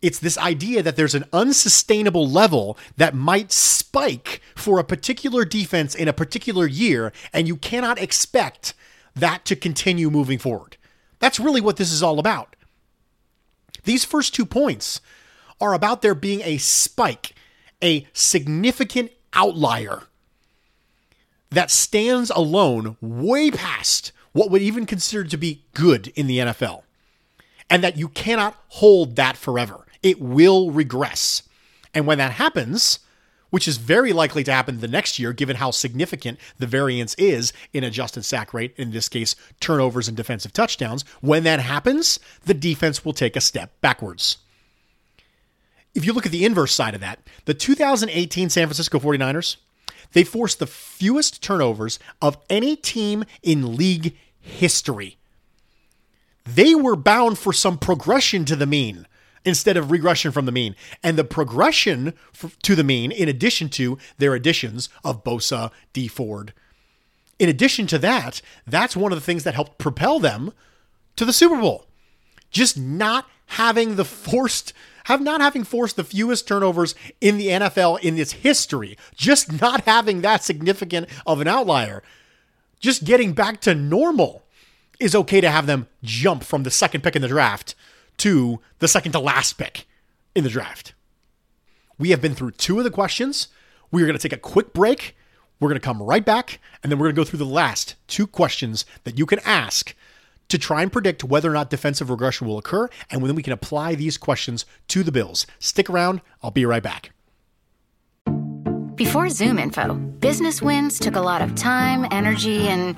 It's 0.00 0.18
this 0.18 0.38
idea 0.38 0.82
that 0.82 0.96
there's 0.96 1.14
an 1.14 1.24
unsustainable 1.32 2.28
level 2.28 2.78
that 2.96 3.14
might 3.14 3.50
spike 3.50 4.40
for 4.54 4.78
a 4.78 4.84
particular 4.84 5.44
defense 5.44 5.94
in 5.94 6.08
a 6.08 6.12
particular 6.12 6.66
year, 6.66 7.12
and 7.32 7.48
you 7.48 7.56
cannot 7.56 7.98
expect 8.00 8.74
that 9.14 9.44
to 9.46 9.56
continue 9.56 10.10
moving 10.10 10.38
forward. 10.38 10.76
That's 11.24 11.40
really 11.40 11.62
what 11.62 11.78
this 11.78 11.90
is 11.90 12.02
all 12.02 12.18
about. 12.18 12.54
These 13.84 14.04
first 14.04 14.34
two 14.34 14.44
points 14.44 15.00
are 15.58 15.72
about 15.72 16.02
there 16.02 16.14
being 16.14 16.42
a 16.42 16.58
spike, 16.58 17.34
a 17.82 18.06
significant 18.12 19.10
outlier 19.32 20.02
that 21.48 21.70
stands 21.70 22.28
alone 22.28 22.98
way 23.00 23.50
past 23.50 24.12
what 24.32 24.50
would 24.50 24.60
even 24.60 24.84
consider 24.84 25.24
to 25.24 25.38
be 25.38 25.64
good 25.72 26.08
in 26.08 26.26
the 26.26 26.40
NFL. 26.40 26.82
And 27.70 27.82
that 27.82 27.96
you 27.96 28.10
cannot 28.10 28.62
hold 28.68 29.16
that 29.16 29.38
forever. 29.38 29.86
It 30.02 30.20
will 30.20 30.70
regress. 30.70 31.42
And 31.94 32.06
when 32.06 32.18
that 32.18 32.32
happens, 32.32 32.98
which 33.54 33.68
is 33.68 33.76
very 33.76 34.12
likely 34.12 34.42
to 34.42 34.52
happen 34.52 34.80
the 34.80 34.88
next 34.88 35.16
year, 35.16 35.32
given 35.32 35.54
how 35.54 35.70
significant 35.70 36.40
the 36.58 36.66
variance 36.66 37.14
is 37.14 37.52
in 37.72 37.84
adjusted 37.84 38.24
sack 38.24 38.52
rate, 38.52 38.74
in 38.76 38.90
this 38.90 39.08
case, 39.08 39.36
turnovers 39.60 40.08
and 40.08 40.16
defensive 40.16 40.52
touchdowns. 40.52 41.04
When 41.20 41.44
that 41.44 41.60
happens, 41.60 42.18
the 42.46 42.52
defense 42.52 43.04
will 43.04 43.12
take 43.12 43.36
a 43.36 43.40
step 43.40 43.80
backwards. 43.80 44.38
If 45.94 46.04
you 46.04 46.12
look 46.12 46.26
at 46.26 46.32
the 46.32 46.44
inverse 46.44 46.72
side 46.72 46.96
of 46.96 47.00
that, 47.02 47.20
the 47.44 47.54
2018 47.54 48.50
San 48.50 48.66
Francisco 48.66 48.98
49ers, 48.98 49.58
they 50.14 50.24
forced 50.24 50.58
the 50.58 50.66
fewest 50.66 51.40
turnovers 51.40 52.00
of 52.20 52.36
any 52.50 52.74
team 52.74 53.22
in 53.44 53.76
league 53.76 54.16
history. 54.40 55.16
They 56.44 56.74
were 56.74 56.96
bound 56.96 57.38
for 57.38 57.52
some 57.52 57.78
progression 57.78 58.46
to 58.46 58.56
the 58.56 58.66
mean 58.66 59.06
instead 59.44 59.76
of 59.76 59.90
regression 59.90 60.32
from 60.32 60.46
the 60.46 60.52
mean. 60.52 60.74
And 61.02 61.18
the 61.18 61.24
progression 61.24 62.14
to 62.62 62.74
the 62.74 62.84
mean, 62.84 63.12
in 63.12 63.28
addition 63.28 63.68
to 63.70 63.98
their 64.18 64.34
additions 64.34 64.88
of 65.04 65.24
Bosa, 65.24 65.70
Dee 65.92 66.08
Ford, 66.08 66.52
in 67.38 67.48
addition 67.48 67.86
to 67.88 67.98
that, 67.98 68.40
that's 68.66 68.96
one 68.96 69.12
of 69.12 69.18
the 69.18 69.24
things 69.24 69.44
that 69.44 69.54
helped 69.54 69.78
propel 69.78 70.18
them 70.18 70.52
to 71.16 71.24
the 71.24 71.32
Super 71.32 71.60
Bowl. 71.60 71.86
Just 72.50 72.78
not 72.78 73.28
having 73.46 73.96
the 73.96 74.04
forced 74.04 74.72
have 75.04 75.20
not 75.20 75.42
having 75.42 75.64
forced 75.64 75.96
the 75.96 76.04
fewest 76.04 76.48
turnovers 76.48 76.94
in 77.20 77.36
the 77.36 77.48
NFL 77.48 78.00
in 78.00 78.18
its 78.18 78.32
history, 78.32 78.96
just 79.14 79.60
not 79.60 79.82
having 79.82 80.22
that 80.22 80.42
significant 80.42 81.08
of 81.26 81.40
an 81.42 81.48
outlier, 81.48 82.02
just 82.80 83.04
getting 83.04 83.34
back 83.34 83.60
to 83.60 83.74
normal 83.74 84.42
is 84.98 85.14
okay 85.14 85.40
to 85.40 85.50
have 85.50 85.66
them 85.66 85.86
jump 86.02 86.42
from 86.42 86.62
the 86.62 86.70
second 86.70 87.02
pick 87.02 87.16
in 87.16 87.22
the 87.22 87.28
draft 87.28 87.74
to 88.18 88.60
the 88.78 88.88
second 88.88 89.12
to 89.12 89.18
last 89.18 89.54
pick 89.54 89.86
in 90.34 90.44
the 90.44 90.50
draft. 90.50 90.94
We 91.98 92.10
have 92.10 92.20
been 92.20 92.34
through 92.34 92.52
two 92.52 92.78
of 92.78 92.84
the 92.84 92.90
questions. 92.90 93.48
We 93.90 94.02
are 94.02 94.06
going 94.06 94.18
to 94.18 94.22
take 94.22 94.36
a 94.36 94.40
quick 94.40 94.72
break. 94.72 95.16
We're 95.60 95.68
going 95.68 95.80
to 95.80 95.84
come 95.84 96.02
right 96.02 96.24
back, 96.24 96.58
and 96.82 96.90
then 96.90 96.98
we're 96.98 97.06
going 97.06 97.14
to 97.14 97.20
go 97.20 97.24
through 97.24 97.38
the 97.38 97.44
last 97.44 97.94
two 98.08 98.26
questions 98.26 98.84
that 99.04 99.16
you 99.16 99.24
can 99.24 99.38
ask 99.44 99.94
to 100.48 100.58
try 100.58 100.82
and 100.82 100.92
predict 100.92 101.24
whether 101.24 101.50
or 101.50 101.54
not 101.54 101.70
defensive 101.70 102.10
regression 102.10 102.46
will 102.46 102.58
occur, 102.58 102.88
and 103.10 103.24
then 103.24 103.34
we 103.34 103.42
can 103.42 103.52
apply 103.52 103.94
these 103.94 104.18
questions 104.18 104.66
to 104.88 105.02
the 105.02 105.12
Bills. 105.12 105.46
Stick 105.58 105.88
around. 105.88 106.20
I'll 106.42 106.50
be 106.50 106.66
right 106.66 106.82
back. 106.82 107.12
Before 108.94 109.26
ZoomInfo, 109.26 110.20
business 110.20 110.60
wins 110.60 110.98
took 110.98 111.16
a 111.16 111.20
lot 111.20 111.42
of 111.42 111.54
time, 111.54 112.06
energy, 112.10 112.68
and 112.68 112.96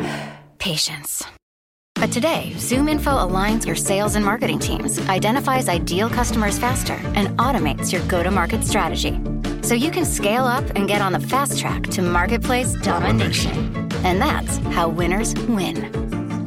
patience. 0.58 1.24
But 1.98 2.12
today, 2.12 2.52
ZoomInfo 2.56 3.30
aligns 3.30 3.66
your 3.66 3.74
sales 3.74 4.16
and 4.16 4.24
marketing 4.24 4.58
teams, 4.58 5.00
identifies 5.08 5.68
ideal 5.68 6.10
customers 6.10 6.58
faster, 6.58 7.00
and 7.14 7.28
automates 7.38 7.90
your 7.90 8.02
go 8.02 8.22
to 8.22 8.30
market 8.30 8.62
strategy. 8.64 9.18
So 9.62 9.74
you 9.74 9.90
can 9.90 10.04
scale 10.04 10.44
up 10.44 10.64
and 10.76 10.86
get 10.86 11.00
on 11.00 11.12
the 11.12 11.20
fast 11.20 11.58
track 11.58 11.84
to 11.84 12.02
marketplace 12.02 12.74
domination. 12.74 13.74
And 14.04 14.20
that's 14.20 14.58
how 14.74 14.88
winners 14.88 15.34
win. 15.48 15.90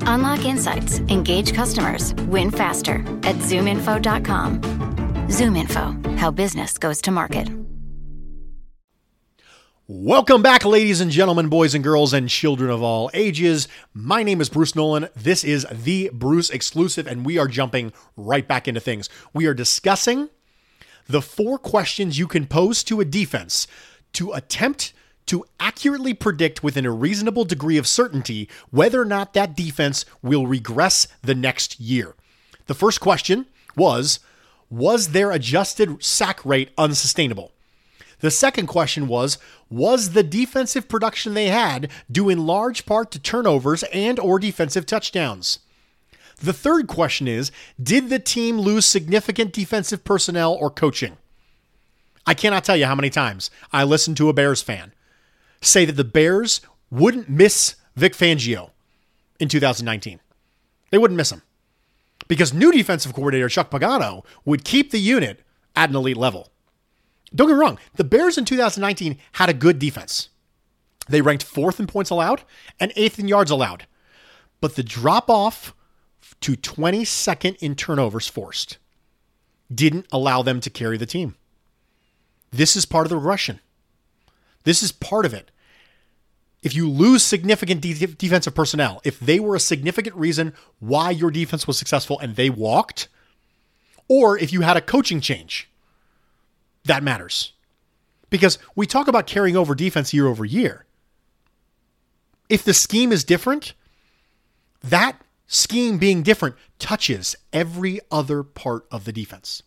Unlock 0.05 0.45
insights, 0.45 0.99
engage 1.09 1.53
customers, 1.53 2.13
win 2.27 2.51
faster 2.51 2.97
at 3.23 3.35
zoominfo.com. 3.37 4.61
ZoomInfo, 5.29 6.17
how 6.17 6.31
business 6.31 6.77
goes 6.77 7.01
to 7.01 7.11
market. 7.11 7.58
Welcome 9.91 10.43
back, 10.43 10.65
ladies 10.65 11.01
and 11.01 11.09
gentlemen, 11.09 11.49
boys 11.49 11.73
and 11.73 11.83
girls, 11.83 12.13
and 12.13 12.29
children 12.29 12.69
of 12.69 12.83
all 12.83 13.09
ages. 13.11 13.67
My 13.91 14.21
name 14.21 14.39
is 14.39 14.47
Bruce 14.47 14.75
Nolan. 14.75 15.09
This 15.15 15.43
is 15.43 15.65
the 15.71 16.11
Bruce 16.13 16.51
exclusive, 16.51 17.07
and 17.07 17.25
we 17.25 17.39
are 17.39 17.47
jumping 17.47 17.91
right 18.15 18.47
back 18.47 18.67
into 18.67 18.79
things. 18.79 19.09
We 19.33 19.47
are 19.47 19.55
discussing 19.55 20.29
the 21.07 21.23
four 21.23 21.57
questions 21.57 22.19
you 22.19 22.27
can 22.27 22.45
pose 22.45 22.83
to 22.83 23.01
a 23.01 23.05
defense 23.05 23.65
to 24.13 24.31
attempt 24.33 24.93
to 25.25 25.43
accurately 25.59 26.13
predict 26.13 26.61
within 26.61 26.85
a 26.85 26.91
reasonable 26.91 27.43
degree 27.43 27.79
of 27.79 27.87
certainty 27.87 28.47
whether 28.69 29.01
or 29.01 29.05
not 29.05 29.33
that 29.33 29.57
defense 29.57 30.05
will 30.21 30.45
regress 30.45 31.07
the 31.23 31.33
next 31.33 31.79
year. 31.79 32.13
The 32.67 32.75
first 32.75 33.01
question 33.01 33.47
was 33.75 34.19
Was 34.69 35.13
their 35.13 35.31
adjusted 35.31 36.03
sack 36.03 36.45
rate 36.45 36.69
unsustainable? 36.77 37.53
The 38.19 38.31
second 38.31 38.67
question 38.67 39.07
was 39.07 39.37
was 39.69 40.11
the 40.11 40.23
defensive 40.23 40.89
production 40.89 41.33
they 41.33 41.47
had 41.47 41.89
due 42.11 42.29
in 42.29 42.45
large 42.45 42.85
part 42.85 43.11
to 43.11 43.19
turnovers 43.19 43.83
and 43.93 44.19
or 44.19 44.39
defensive 44.39 44.85
touchdowns? 44.85 45.59
The 46.37 46.53
third 46.53 46.87
question 46.87 47.27
is 47.27 47.51
did 47.81 48.09
the 48.09 48.19
team 48.19 48.59
lose 48.59 48.85
significant 48.85 49.53
defensive 49.53 50.03
personnel 50.03 50.53
or 50.53 50.69
coaching? 50.69 51.17
I 52.25 52.33
cannot 52.33 52.63
tell 52.63 52.77
you 52.77 52.85
how 52.85 52.95
many 52.95 53.09
times 53.09 53.49
I 53.73 53.83
listened 53.83 54.17
to 54.17 54.29
a 54.29 54.33
Bears 54.33 54.61
fan 54.61 54.93
say 55.61 55.85
that 55.85 55.93
the 55.93 56.03
Bears 56.03 56.61
wouldn't 56.91 57.29
miss 57.29 57.75
Vic 57.95 58.13
Fangio 58.13 58.71
in 59.39 59.49
2019. 59.49 60.19
They 60.91 60.97
wouldn't 60.97 61.17
miss 61.17 61.31
him 61.31 61.41
because 62.27 62.53
new 62.53 62.71
defensive 62.71 63.13
coordinator 63.13 63.49
Chuck 63.49 63.69
Pagano 63.69 64.23
would 64.45 64.63
keep 64.63 64.91
the 64.91 64.99
unit 64.99 65.41
at 65.75 65.89
an 65.89 65.95
elite 65.95 66.17
level. 66.17 66.49
Don't 67.33 67.47
get 67.47 67.53
me 67.53 67.59
wrong, 67.59 67.79
the 67.95 68.03
Bears 68.03 68.37
in 68.37 68.45
2019 68.45 69.17
had 69.33 69.49
a 69.49 69.53
good 69.53 69.79
defense. 69.79 70.29
They 71.07 71.21
ranked 71.21 71.43
fourth 71.43 71.79
in 71.79 71.87
points 71.87 72.09
allowed 72.09 72.43
and 72.79 72.93
eighth 72.95 73.19
in 73.19 73.27
yards 73.27 73.51
allowed. 73.51 73.85
But 74.61 74.75
the 74.75 74.83
drop 74.83 75.29
off 75.29 75.73
to 76.41 76.55
22nd 76.55 77.57
in 77.57 77.75
turnovers 77.75 78.27
forced 78.27 78.77
didn't 79.73 80.07
allow 80.11 80.41
them 80.41 80.59
to 80.61 80.69
carry 80.69 80.97
the 80.97 81.05
team. 81.05 81.35
This 82.51 82.75
is 82.75 82.85
part 82.85 83.05
of 83.05 83.09
the 83.09 83.17
regression. 83.17 83.59
This 84.63 84.81
is 84.81 84.91
part 84.91 85.25
of 85.25 85.33
it. 85.33 85.51
If 86.61 86.75
you 86.75 86.89
lose 86.89 87.23
significant 87.23 87.81
de- 87.81 87.93
defensive 87.93 88.53
personnel, 88.53 88.99
if 89.03 89.19
they 89.19 89.39
were 89.39 89.55
a 89.55 89.59
significant 89.59 90.15
reason 90.15 90.53
why 90.79 91.11
your 91.11 91.31
defense 91.31 91.67
was 91.67 91.77
successful 91.77 92.19
and 92.19 92.35
they 92.35 92.49
walked, 92.49 93.07
or 94.07 94.37
if 94.37 94.51
you 94.51 94.61
had 94.61 94.75
a 94.75 94.81
coaching 94.81 95.21
change, 95.21 95.68
that 96.89 97.03
matters. 97.03 97.53
Because 98.29 98.59
we 98.75 98.85
talk 98.85 99.07
about 99.07 99.27
carrying 99.27 99.55
over 99.55 99.73
defense 99.73 100.13
year 100.13 100.27
over 100.27 100.43
year. 100.43 100.85
If 102.49 102.63
the 102.63 102.73
scheme 102.73 103.11
is 103.11 103.23
different, 103.23 103.73
that 104.83 105.21
scheme 105.47 105.97
being 105.97 106.23
different 106.23 106.55
touches 106.79 107.35
every 107.53 107.99
other 108.11 108.43
part 108.43 108.85
of 108.91 109.05
the 109.05 109.13
defense. 109.13 109.63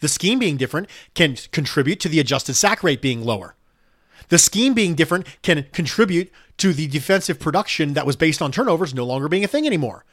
The 0.00 0.08
scheme 0.08 0.40
being 0.40 0.56
different 0.56 0.88
can 1.14 1.36
contribute 1.52 2.00
to 2.00 2.08
the 2.08 2.18
adjusted 2.18 2.54
sack 2.54 2.82
rate 2.82 3.00
being 3.00 3.24
lower. 3.24 3.54
The 4.28 4.38
scheme 4.38 4.74
being 4.74 4.94
different 4.94 5.26
can 5.42 5.66
contribute 5.72 6.32
to 6.58 6.72
the 6.72 6.88
defensive 6.88 7.38
production 7.38 7.94
that 7.94 8.06
was 8.06 8.16
based 8.16 8.42
on 8.42 8.50
turnovers 8.50 8.92
no 8.92 9.06
longer 9.06 9.28
being 9.28 9.44
a 9.44 9.48
thing 9.48 9.66
anymore. 9.66 10.04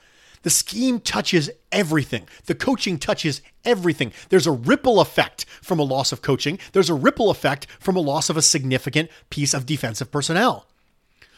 The 0.44 0.50
scheme 0.50 1.00
touches 1.00 1.50
everything. 1.72 2.28
The 2.46 2.56
coaching 2.56 3.00
touches 3.00 3.42
everything. 3.64 4.12
There's 4.30 4.48
a 4.48 4.52
ripple 4.52 5.00
effect 5.00 5.46
from 5.62 5.80
a 5.80 5.84
loss 5.84 6.12
of 6.12 6.22
coaching. 6.22 6.60
There's 6.72 6.90
a 6.90 6.94
ripple 6.94 7.30
effect 7.30 7.68
from 7.80 7.96
a 7.96 8.02
loss 8.02 8.30
of 8.30 8.38
a 8.38 8.42
significant 8.42 9.10
piece 9.30 9.54
of 9.54 9.66
defensive 9.66 10.12
personnel. 10.12 10.68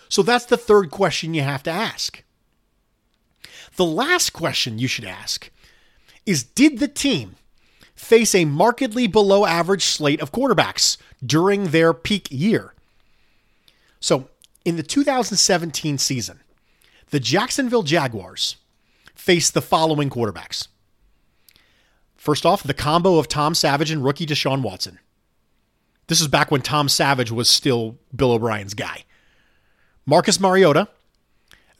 So 0.09 0.21
that's 0.21 0.45
the 0.45 0.57
third 0.57 0.91
question 0.91 1.33
you 1.33 1.41
have 1.41 1.63
to 1.63 1.71
ask. 1.71 2.23
The 3.75 3.85
last 3.85 4.31
question 4.31 4.79
you 4.79 4.87
should 4.87 5.05
ask 5.05 5.51
is 6.25 6.43
Did 6.43 6.79
the 6.79 6.87
team 6.87 7.35
face 7.95 8.35
a 8.35 8.45
markedly 8.45 9.07
below 9.07 9.45
average 9.45 9.85
slate 9.85 10.21
of 10.21 10.31
quarterbacks 10.31 10.97
during 11.25 11.65
their 11.65 11.93
peak 11.93 12.27
year? 12.29 12.73
So, 13.99 14.29
in 14.65 14.75
the 14.75 14.83
2017 14.83 15.97
season, 15.97 16.41
the 17.09 17.19
Jacksonville 17.19 17.83
Jaguars 17.83 18.57
face 19.17 19.49
the 19.49 19.61
following 19.61 20.09
quarterbacks. 20.09 20.67
First 22.15 22.45
off, 22.45 22.63
the 22.63 22.73
combo 22.73 23.17
of 23.17 23.27
Tom 23.27 23.55
Savage 23.55 23.91
and 23.91 24.03
rookie 24.03 24.25
Deshaun 24.25 24.61
Watson. 24.61 24.99
This 26.07 26.21
is 26.21 26.27
back 26.27 26.51
when 26.51 26.61
Tom 26.61 26.87
Savage 26.87 27.31
was 27.31 27.49
still 27.49 27.97
Bill 28.15 28.31
O'Brien's 28.31 28.73
guy. 28.73 29.03
Marcus 30.05 30.39
Mariota. 30.39 30.87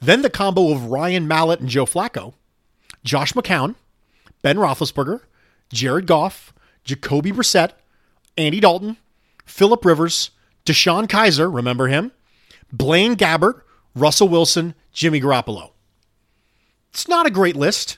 Then 0.00 0.22
the 0.22 0.30
combo 0.30 0.70
of 0.70 0.86
Ryan 0.86 1.26
Mallett 1.26 1.60
and 1.60 1.68
Joe 1.68 1.86
Flacco. 1.86 2.34
Josh 3.04 3.32
McCown. 3.32 3.74
Ben 4.42 4.56
Roethlisberger. 4.56 5.20
Jared 5.72 6.06
Goff. 6.06 6.52
Jacoby 6.84 7.32
Brissett. 7.32 7.72
Andy 8.36 8.60
Dalton. 8.60 8.96
Philip 9.46 9.84
Rivers. 9.84 10.30
DeShone 10.66 11.06
Kizer, 11.08 11.52
remember 11.52 11.88
him? 11.88 12.12
Blaine 12.70 13.16
Gabbert. 13.16 13.62
Russell 13.94 14.28
Wilson. 14.28 14.74
Jimmy 14.92 15.20
Garoppolo. 15.20 15.70
It's 16.98 17.06
not 17.06 17.26
a 17.26 17.30
great 17.30 17.54
list 17.54 17.96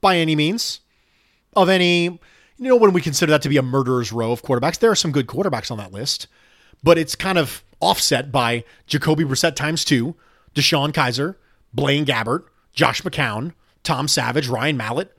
by 0.00 0.18
any 0.18 0.36
means 0.36 0.78
of 1.56 1.68
any, 1.68 2.04
you 2.04 2.20
know, 2.58 2.76
when 2.76 2.92
we 2.92 3.00
consider 3.00 3.32
that 3.32 3.42
to 3.42 3.48
be 3.48 3.56
a 3.56 3.62
murderer's 3.62 4.12
row 4.12 4.30
of 4.30 4.44
quarterbacks, 4.44 4.78
there 4.78 4.92
are 4.92 4.94
some 4.94 5.10
good 5.10 5.26
quarterbacks 5.26 5.72
on 5.72 5.78
that 5.78 5.90
list, 5.90 6.28
but 6.80 6.96
it's 6.96 7.16
kind 7.16 7.38
of 7.38 7.64
offset 7.80 8.30
by 8.30 8.62
Jacoby 8.86 9.24
Brissett 9.24 9.56
times 9.56 9.84
two, 9.84 10.14
DeShone 10.54 10.92
Kizer, 10.92 11.34
Blaine 11.74 12.06
Gabbert, 12.06 12.44
Josh 12.72 13.02
McCown, 13.02 13.52
Tom 13.82 14.06
Savage, 14.06 14.46
Ryan 14.46 14.76
Mallett. 14.76 15.12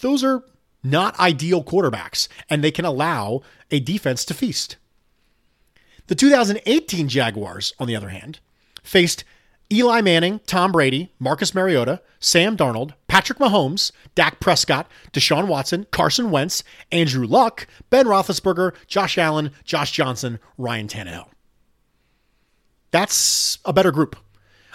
Those 0.00 0.24
are 0.24 0.42
not 0.82 1.20
ideal 1.20 1.62
quarterbacks, 1.62 2.28
and 2.48 2.64
they 2.64 2.70
can 2.70 2.86
allow 2.86 3.42
a 3.70 3.78
defense 3.78 4.24
to 4.24 4.32
feast. 4.32 4.78
The 6.06 6.14
2018 6.14 7.10
Jaguars, 7.10 7.74
on 7.78 7.88
the 7.88 7.96
other 7.96 8.08
hand, 8.08 8.38
faced 8.82 9.22
Eli 9.72 10.00
Manning, 10.00 10.40
Tom 10.46 10.72
Brady, 10.72 11.12
Marcus 11.18 11.54
Mariota, 11.54 12.00
Sam 12.20 12.56
Darnold, 12.56 12.92
Patrick 13.08 13.38
Mahomes, 13.38 13.92
Dak 14.14 14.40
Prescott, 14.40 14.90
Deshaun 15.12 15.46
Watson, 15.46 15.86
Carson 15.90 16.30
Wentz, 16.30 16.62
Andrew 16.92 17.26
Luck, 17.26 17.66
Ben 17.90 18.06
Roethlisberger, 18.06 18.74
Josh 18.86 19.18
Allen, 19.18 19.50
Josh 19.64 19.92
Johnson, 19.92 20.38
Ryan 20.58 20.88
Tannehill. 20.88 21.28
That's 22.90 23.58
a 23.64 23.72
better 23.72 23.90
group. 23.90 24.16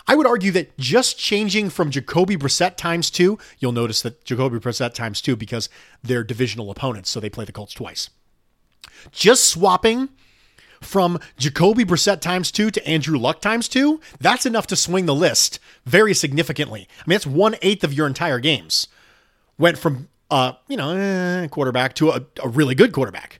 I 0.07 0.15
would 0.15 0.25
argue 0.25 0.51
that 0.53 0.75
just 0.77 1.19
changing 1.19 1.69
from 1.69 1.91
Jacoby 1.91 2.35
Brissett 2.35 2.75
times 2.77 3.11
two, 3.11 3.37
you'll 3.59 3.71
notice 3.71 4.01
that 4.01 4.25
Jacoby 4.25 4.57
Brissett 4.57 4.93
times 4.95 5.21
two 5.21 5.35
because 5.35 5.69
they're 6.01 6.23
divisional 6.23 6.71
opponents, 6.71 7.11
so 7.11 7.19
they 7.19 7.29
play 7.29 7.45
the 7.45 7.51
Colts 7.51 7.73
twice. 7.73 8.09
Just 9.11 9.45
swapping 9.45 10.09
from 10.81 11.19
Jacoby 11.37 11.83
Brissett 11.85 12.21
times 12.21 12.51
two 12.51 12.71
to 12.71 12.87
Andrew 12.87 13.17
Luck 13.17 13.41
times 13.41 13.67
two, 13.67 13.99
that's 14.19 14.45
enough 14.45 14.67
to 14.67 14.75
swing 14.75 15.05
the 15.05 15.15
list 15.15 15.59
very 15.85 16.13
significantly. 16.13 16.87
I 16.99 17.03
mean, 17.07 17.15
that's 17.15 17.27
one 17.27 17.55
eighth 17.61 17.83
of 17.83 17.93
your 17.93 18.07
entire 18.07 18.39
games. 18.39 18.87
Went 19.57 19.77
from, 19.77 20.07
uh, 20.31 20.53
you 20.67 20.77
know, 20.77 20.95
eh, 20.95 21.47
quarterback 21.47 21.95
to 21.95 22.11
a, 22.11 22.21
a 22.41 22.47
really 22.47 22.75
good 22.75 22.93
quarterback. 22.93 23.39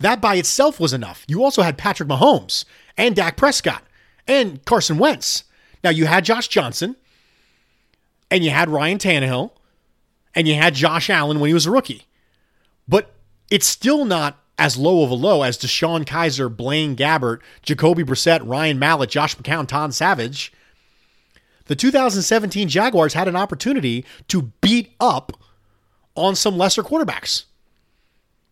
That 0.00 0.20
by 0.20 0.34
itself 0.34 0.80
was 0.80 0.92
enough. 0.92 1.24
You 1.28 1.44
also 1.44 1.62
had 1.62 1.78
Patrick 1.78 2.08
Mahomes 2.08 2.64
and 2.96 3.14
Dak 3.14 3.36
Prescott 3.36 3.84
and 4.26 4.64
Carson 4.64 4.98
Wentz. 4.98 5.44
Now 5.84 5.90
you 5.90 6.06
had 6.06 6.24
Josh 6.24 6.48
Johnson 6.48 6.96
and 8.30 8.42
you 8.42 8.50
had 8.50 8.68
Ryan 8.68 8.98
Tannehill 8.98 9.52
and 10.34 10.48
you 10.48 10.54
had 10.54 10.74
Josh 10.74 11.08
Allen 11.08 11.38
when 11.38 11.48
he 11.48 11.54
was 11.54 11.66
a 11.66 11.70
rookie. 11.70 12.06
But 12.88 13.14
it's 13.50 13.66
still 13.66 14.04
not 14.04 14.41
as 14.62 14.76
low 14.76 15.02
of 15.02 15.10
a 15.10 15.14
low 15.14 15.42
as 15.42 15.58
DeShone 15.58 16.04
Kizer, 16.04 16.48
Blaine 16.56 16.94
Gabbert, 16.94 17.40
Jacoby 17.62 18.04
Brissett, 18.04 18.48
Ryan 18.48 18.78
Mallett, 18.78 19.10
Josh 19.10 19.36
McCown, 19.36 19.66
Tom 19.66 19.90
Savage. 19.90 20.52
The 21.64 21.74
2017 21.74 22.68
Jaguars 22.68 23.14
had 23.14 23.26
an 23.26 23.34
opportunity 23.34 24.04
to 24.28 24.52
beat 24.60 24.94
up 25.00 25.32
on 26.14 26.36
some 26.36 26.56
lesser 26.56 26.84
quarterbacks 26.84 27.46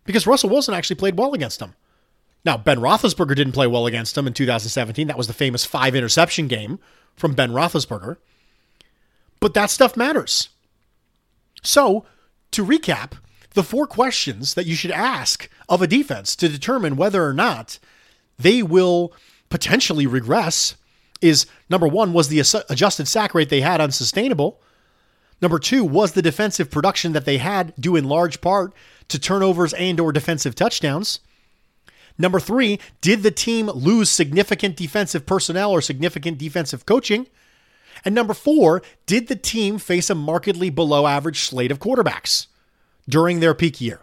because 0.04 0.26
Russell 0.26 0.50
Wilson 0.50 0.74
actually 0.74 0.96
played 0.96 1.16
well 1.16 1.32
against 1.32 1.60
them. 1.60 1.76
Now, 2.44 2.56
Ben 2.56 2.78
Roethlisberger 2.78 3.36
didn't 3.36 3.52
play 3.52 3.68
well 3.68 3.86
against 3.86 4.16
them 4.16 4.26
in 4.26 4.32
2017. 4.32 5.06
That 5.06 5.18
was 5.18 5.28
the 5.28 5.32
famous 5.32 5.64
five 5.64 5.94
interception 5.94 6.48
game 6.48 6.80
from 7.14 7.34
Ben 7.34 7.52
Roethlisberger. 7.52 8.16
But 9.38 9.54
that 9.54 9.70
stuff 9.70 9.96
matters. 9.96 10.48
So, 11.62 12.04
to 12.50 12.64
recap, 12.64 13.12
the 13.54 13.62
four 13.62 13.86
questions 13.86 14.54
that 14.54 14.66
you 14.66 14.74
should 14.74 14.90
ask 14.90 15.48
of 15.68 15.82
a 15.82 15.86
defense 15.86 16.36
to 16.36 16.48
determine 16.48 16.96
whether 16.96 17.24
or 17.24 17.34
not 17.34 17.78
they 18.38 18.62
will 18.62 19.12
potentially 19.48 20.06
regress 20.06 20.76
is 21.20 21.46
number 21.68 21.86
one, 21.86 22.12
was 22.12 22.28
the 22.28 22.40
adjusted 22.70 23.06
sack 23.06 23.34
rate 23.34 23.50
they 23.50 23.60
had 23.60 23.80
unsustainable? 23.80 24.60
Number 25.42 25.58
two, 25.58 25.84
was 25.84 26.12
the 26.12 26.22
defensive 26.22 26.70
production 26.70 27.12
that 27.12 27.24
they 27.24 27.38
had 27.38 27.74
due 27.78 27.96
in 27.96 28.08
large 28.08 28.40
part 28.40 28.72
to 29.08 29.18
turnovers 29.18 29.72
and 29.74 29.98
or 30.00 30.12
defensive 30.12 30.54
touchdowns? 30.54 31.20
Number 32.18 32.40
three, 32.40 32.78
did 33.00 33.22
the 33.22 33.30
team 33.30 33.68
lose 33.68 34.10
significant 34.10 34.76
defensive 34.76 35.24
personnel 35.24 35.70
or 35.70 35.80
significant 35.80 36.38
defensive 36.38 36.84
coaching? 36.84 37.26
And 38.04 38.14
number 38.14 38.34
four, 38.34 38.82
did 39.06 39.28
the 39.28 39.36
team 39.36 39.78
face 39.78 40.10
a 40.10 40.14
markedly 40.14 40.70
below 40.70 41.06
average 41.06 41.40
slate 41.40 41.70
of 41.70 41.78
quarterbacks? 41.78 42.46
During 43.08 43.40
their 43.40 43.54
peak 43.54 43.80
year. 43.80 44.00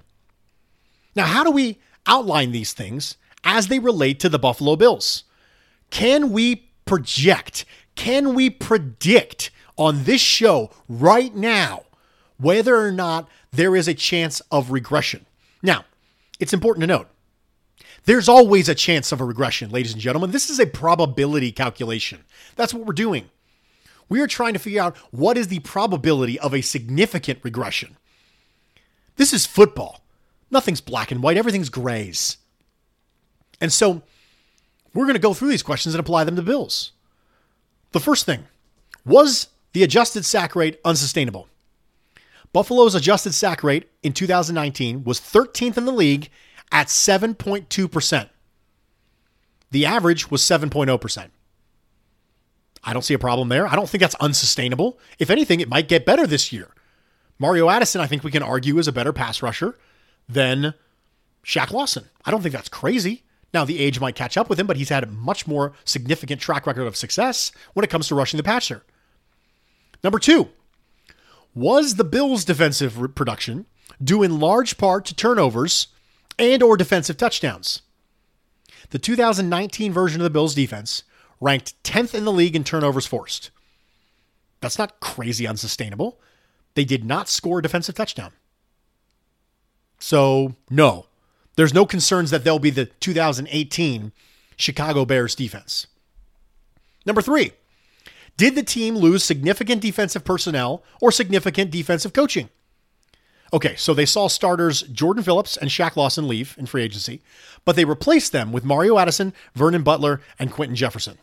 Now, 1.16 1.26
how 1.26 1.44
do 1.44 1.52
we 1.52 1.80
outline 2.06 2.52
these 2.52 2.74
things 2.74 3.18
as 3.44 3.68
they 3.68 3.80
relate 3.80 4.20
to 4.20 4.30
the 4.30 4.40
Buffalo 4.40 4.76
Bills? 4.76 5.24
Can 5.90 6.32
we 6.32 6.68
project, 6.86 7.66
can 7.96 8.34
we 8.34 8.50
predict 8.50 9.52
on 9.78 10.04
this 10.04 10.22
show 10.22 10.72
right 10.88 11.34
now 11.36 11.84
whether 12.38 12.78
or 12.78 12.92
not 12.92 13.28
there 13.52 13.76
is 13.76 13.88
a 13.88 13.94
chance 13.94 14.42
of 14.52 14.72
regression? 14.72 15.26
Now, 15.62 15.86
it's 16.40 16.54
important 16.54 16.82
to 16.84 16.88
note 16.88 17.08
there's 18.06 18.30
always 18.30 18.70
a 18.70 18.76
chance 18.76 19.12
of 19.12 19.20
a 19.20 19.26
regression, 19.26 19.70
ladies 19.70 19.92
and 19.92 20.02
gentlemen. 20.02 20.32
This 20.32 20.50
is 20.50 20.60
a 20.60 20.66
probability 20.66 21.52
calculation. 21.52 22.24
That's 22.56 22.74
what 22.74 22.86
we're 22.86 22.94
doing. 22.94 23.30
We 24.08 24.22
are 24.22 24.28
trying 24.28 24.54
to 24.54 24.60
figure 24.60 24.82
out 24.82 24.96
what 25.12 25.38
is 25.38 25.50
the 25.50 25.60
probability 25.60 26.40
of 26.40 26.54
a 26.54 26.62
significant 26.62 27.40
regression. 27.44 27.98
This 29.18 29.34
is 29.34 29.46
football. 29.46 30.02
Nothing's 30.50 30.82
black 30.82 31.12
and 31.12 31.22
white, 31.22 31.38
everything's 31.38 31.70
grays. 31.70 32.38
And 33.60 33.74
so 33.74 34.02
we're 34.94 35.06
going 35.06 35.16
to 35.16 35.20
go 35.20 35.34
through 35.34 35.50
these 35.50 35.64
questions 35.64 35.94
and 35.94 36.00
apply 36.00 36.24
them 36.24 36.36
to 36.38 36.42
Bills. 36.42 36.94
The 37.92 38.00
first 38.00 38.26
thing 38.26 38.46
was 39.06 39.48
the 39.74 39.84
adjusted 39.84 40.26
sack 40.26 40.56
rate 40.56 40.80
unsustainable? 40.86 41.48
Buffalo's 42.54 42.96
adjusted 42.96 43.34
sack 43.34 43.64
rate 43.64 43.90
in 44.04 44.14
2019 44.14 45.04
was 45.04 45.20
13th 45.20 45.78
in 45.78 45.86
the 45.86 45.92
league 45.92 46.30
at 46.72 46.88
7.2%. 46.88 48.30
The 49.72 49.86
average 49.86 50.32
was 50.32 50.42
7.0%. 50.42 51.30
I 52.84 52.94
don't 52.94 53.02
see 53.02 53.14
a 53.14 53.20
problem 53.20 53.50
there. 53.50 53.68
I 53.68 53.76
don't 53.76 53.90
think 53.90 54.02
that's 54.02 54.16
unsustainable. 54.16 54.98
If 55.20 55.30
anything, 55.30 55.60
it 55.60 55.70
might 55.70 55.90
get 55.90 56.06
better 56.06 56.26
this 56.26 56.54
year. 56.54 56.70
Mario 57.40 57.70
Addison, 57.70 58.02
I 58.02 58.08
think 58.08 58.24
we 58.24 58.32
can 58.32 58.44
argue, 58.44 58.78
is 58.78 58.88
a 58.88 58.92
better 58.92 59.14
pass 59.14 59.42
rusher 59.42 59.78
than 60.28 60.74
Shaq 61.44 61.72
Lawson. 61.72 62.06
I 62.26 62.32
don't 62.32 62.42
think 62.42 62.54
that's 62.54 62.70
crazy. 62.70 63.24
Now, 63.54 63.64
the 63.64 63.80
age 63.80 64.00
might 64.00 64.16
catch 64.16 64.38
up 64.38 64.50
with 64.50 64.60
him, 64.60 64.68
but 64.68 64.78
he's 64.78 64.90
had 64.90 65.04
a 65.04 65.08
much 65.08 65.48
more 65.48 65.74
significant 65.86 66.42
track 66.42 66.68
record 66.68 66.86
of 66.86 66.98
success 66.98 67.52
when 67.74 67.84
it 67.84 67.90
comes 67.90 68.08
to 68.08 68.16
rushing 68.16 68.38
the 68.38 68.44
passer. 68.44 68.84
Number 70.04 70.20
two, 70.20 70.50
was 71.56 71.96
the 71.96 72.04
Bills' 72.04 72.46
defensive 72.46 73.16
production 73.16 73.66
due 74.04 74.22
in 74.22 74.40
large 74.40 74.78
part 74.78 75.06
to 75.06 75.16
turnovers 75.16 75.88
and 76.38 76.62
or 76.62 76.78
defensive 76.78 77.18
touchdowns? 77.18 77.82
The 78.90 79.00
2019 79.00 79.92
version 79.92 80.22
of 80.22 80.24
the 80.24 80.30
Bills' 80.30 80.56
defense 80.56 81.04
ranked 81.42 81.82
10th 81.84 82.14
in 82.14 82.26
the 82.26 82.32
league 82.32 82.56
in 82.56 82.64
turnovers 82.64 83.08
forced. 83.08 83.52
That's 84.62 84.78
not 84.78 85.00
crazy 85.00 85.48
unsustainable. 85.48 86.20
They 86.78 86.86
did 86.86 87.04
not 87.04 87.28
score 87.28 87.58
a 87.58 87.62
defensive 87.64 87.96
touchdown. 87.96 88.34
So, 89.98 90.54
no, 90.70 91.08
there's 91.56 91.74
no 91.74 91.88
concerns 91.88 92.30
that 92.30 92.44
they'll 92.44 92.60
be 92.60 92.70
the 92.70 92.86
2018 92.86 94.12
Chicago 94.58 95.04
Bears 95.04 95.34
defense. 95.34 95.88
Number 97.04 97.24
three, 97.24 97.54
did 98.38 98.54
the 98.54 98.62
team 98.62 98.96
lose 98.96 99.24
significant 99.24 99.82
defensive 99.82 100.24
personnel 100.24 100.84
or 101.02 101.12
significant 101.12 101.72
defensive 101.72 102.14
coaching? 102.14 102.48
Okay, 103.52 103.76
so 103.76 103.96
they 103.96 104.06
saw 104.06 104.28
starters 104.28 104.84
Jordan 104.84 105.24
Phillips 105.24 105.58
and 105.58 105.72
Shaq 105.72 105.96
Lawson 105.96 106.28
leave 106.28 106.56
in 106.60 106.68
free 106.68 106.84
agency, 106.84 107.24
but 107.66 107.76
they 107.76 107.86
replaced 107.86 108.34
them 108.34 108.52
with 108.52 108.64
Mario 108.64 109.00
Addison, 109.00 109.34
Vernon 109.56 109.82
Butler, 109.82 110.22
and 110.38 110.52
Quinton 110.52 110.76
Jefferson. 110.76 111.18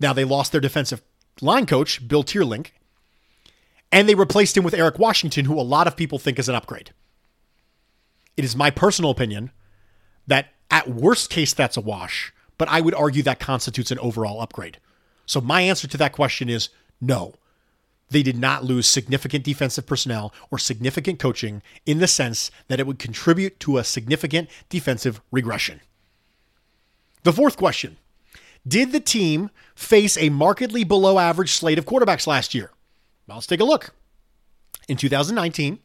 Now 0.00 0.12
they 0.12 0.24
lost 0.24 0.50
their 0.50 0.60
defensive 0.60 1.02
line 1.40 1.66
coach, 1.66 2.08
Bill 2.08 2.24
Teerlinck, 2.24 2.72
and 3.92 4.08
they 4.08 4.14
replaced 4.14 4.56
him 4.56 4.64
with 4.64 4.74
Eric 4.74 4.98
Washington, 4.98 5.44
who 5.44 5.58
a 5.58 5.62
lot 5.62 5.86
of 5.86 5.96
people 5.96 6.18
think 6.18 6.38
is 6.38 6.48
an 6.48 6.54
upgrade. 6.54 6.92
It 8.36 8.44
is 8.44 8.56
my 8.56 8.70
personal 8.70 9.10
opinion 9.10 9.50
that 10.26 10.48
at 10.70 10.88
worst 10.88 11.30
case, 11.30 11.52
that's 11.52 11.76
a 11.76 11.80
wash, 11.80 12.32
but 12.56 12.68
I 12.68 12.80
would 12.80 12.94
argue 12.94 13.22
that 13.24 13.40
constitutes 13.40 13.90
an 13.90 13.98
overall 13.98 14.40
upgrade. 14.40 14.78
So 15.26 15.40
my 15.40 15.62
answer 15.62 15.88
to 15.88 15.96
that 15.98 16.12
question 16.12 16.48
is 16.48 16.68
no. 17.00 17.34
They 18.10 18.22
did 18.22 18.38
not 18.38 18.64
lose 18.64 18.86
significant 18.86 19.44
defensive 19.44 19.86
personnel 19.86 20.32
or 20.50 20.58
significant 20.58 21.18
coaching 21.18 21.62
in 21.86 21.98
the 21.98 22.08
sense 22.08 22.50
that 22.68 22.80
it 22.80 22.86
would 22.86 22.98
contribute 22.98 23.60
to 23.60 23.78
a 23.78 23.84
significant 23.84 24.48
defensive 24.68 25.20
regression. 25.30 25.80
The 27.22 27.32
fourth 27.32 27.56
question 27.56 27.98
Did 28.66 28.92
the 28.92 29.00
team 29.00 29.50
face 29.74 30.16
a 30.16 30.28
markedly 30.28 30.82
below 30.84 31.18
average 31.18 31.52
slate 31.52 31.78
of 31.78 31.86
quarterbacks 31.86 32.26
last 32.26 32.54
year? 32.54 32.70
Well, 33.30 33.36
let's 33.36 33.46
take 33.46 33.60
a 33.60 33.64
look. 33.64 33.94
In 34.88 34.96
2019, 34.96 35.78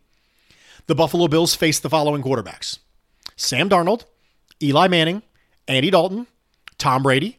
the 0.87 0.95
Buffalo 0.95 1.27
Bills 1.27 1.53
faced 1.53 1.83
the 1.83 1.91
following 1.91 2.23
quarterbacks 2.23 2.79
Sam 3.35 3.69
Darnold, 3.69 4.05
Eli 4.63 4.87
Manning, 4.87 5.21
Andy 5.67 5.91
Dalton, 5.91 6.25
Tom 6.79 7.03
Brady, 7.03 7.37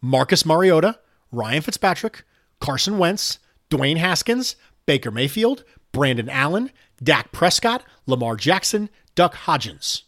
Marcus 0.00 0.46
Mariota, 0.46 0.98
Ryan 1.30 1.60
Fitzpatrick, 1.60 2.24
Carson 2.60 2.96
Wentz, 2.96 3.40
Dwayne 3.68 3.98
Haskins, 3.98 4.56
Baker 4.86 5.10
Mayfield, 5.10 5.64
Brandon 5.92 6.30
Allen, 6.30 6.70
Dak 7.02 7.30
Prescott, 7.30 7.84
Lamar 8.06 8.36
Jackson, 8.36 8.88
Duck 9.14 9.34
Hodges. 9.34 10.04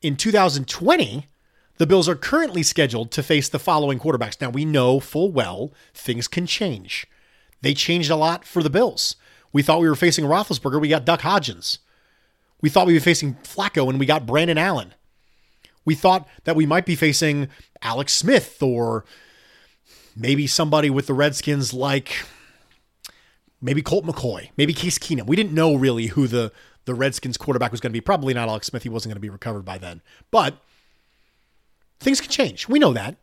In 0.00 0.14
2020, 0.14 1.26
the 1.78 1.88
Bills 1.88 2.08
are 2.08 2.14
currently 2.14 2.62
scheduled 2.62 3.10
to 3.10 3.20
face 3.24 3.48
the 3.48 3.58
following 3.58 3.98
quarterbacks. 3.98 4.40
Now, 4.40 4.50
we 4.50 4.64
know 4.64 5.00
full 5.00 5.32
well 5.32 5.72
things 5.92 6.28
can 6.28 6.46
change. 6.46 7.08
They 7.64 7.72
changed 7.72 8.10
a 8.10 8.16
lot 8.16 8.44
for 8.44 8.62
the 8.62 8.68
Bills. 8.68 9.16
We 9.50 9.62
thought 9.62 9.80
we 9.80 9.88
were 9.88 9.94
facing 9.94 10.26
Roethlisberger, 10.26 10.78
we 10.78 10.88
got 10.88 11.06
Duck 11.06 11.22
Hodges. 11.22 11.78
We 12.60 12.68
thought 12.68 12.86
we 12.86 12.92
were 12.92 13.00
facing 13.00 13.36
Flacco, 13.36 13.88
and 13.88 13.98
we 13.98 14.04
got 14.04 14.26
Brandon 14.26 14.58
Allen. 14.58 14.92
We 15.86 15.94
thought 15.94 16.28
that 16.44 16.56
we 16.56 16.66
might 16.66 16.84
be 16.84 16.94
facing 16.94 17.48
Alex 17.80 18.12
Smith 18.12 18.62
or 18.62 19.06
maybe 20.14 20.46
somebody 20.46 20.90
with 20.90 21.06
the 21.06 21.14
Redskins 21.14 21.72
like 21.72 22.26
maybe 23.62 23.80
Colt 23.80 24.04
McCoy, 24.04 24.50
maybe 24.58 24.74
Case 24.74 24.98
Keenum. 24.98 25.26
We 25.26 25.34
didn't 25.34 25.54
know 25.54 25.74
really 25.74 26.08
who 26.08 26.26
the, 26.26 26.52
the 26.84 26.94
Redskins 26.94 27.38
quarterback 27.38 27.70
was 27.70 27.80
going 27.80 27.92
to 27.92 27.96
be. 27.96 28.02
Probably 28.02 28.34
not 28.34 28.50
Alex 28.50 28.66
Smith. 28.66 28.82
He 28.82 28.90
wasn't 28.90 29.12
going 29.12 29.16
to 29.16 29.20
be 29.20 29.30
recovered 29.30 29.64
by 29.64 29.78
then. 29.78 30.02
But 30.30 30.58
things 31.98 32.20
can 32.20 32.30
change. 32.30 32.68
We 32.68 32.78
know 32.78 32.92
that. 32.92 33.16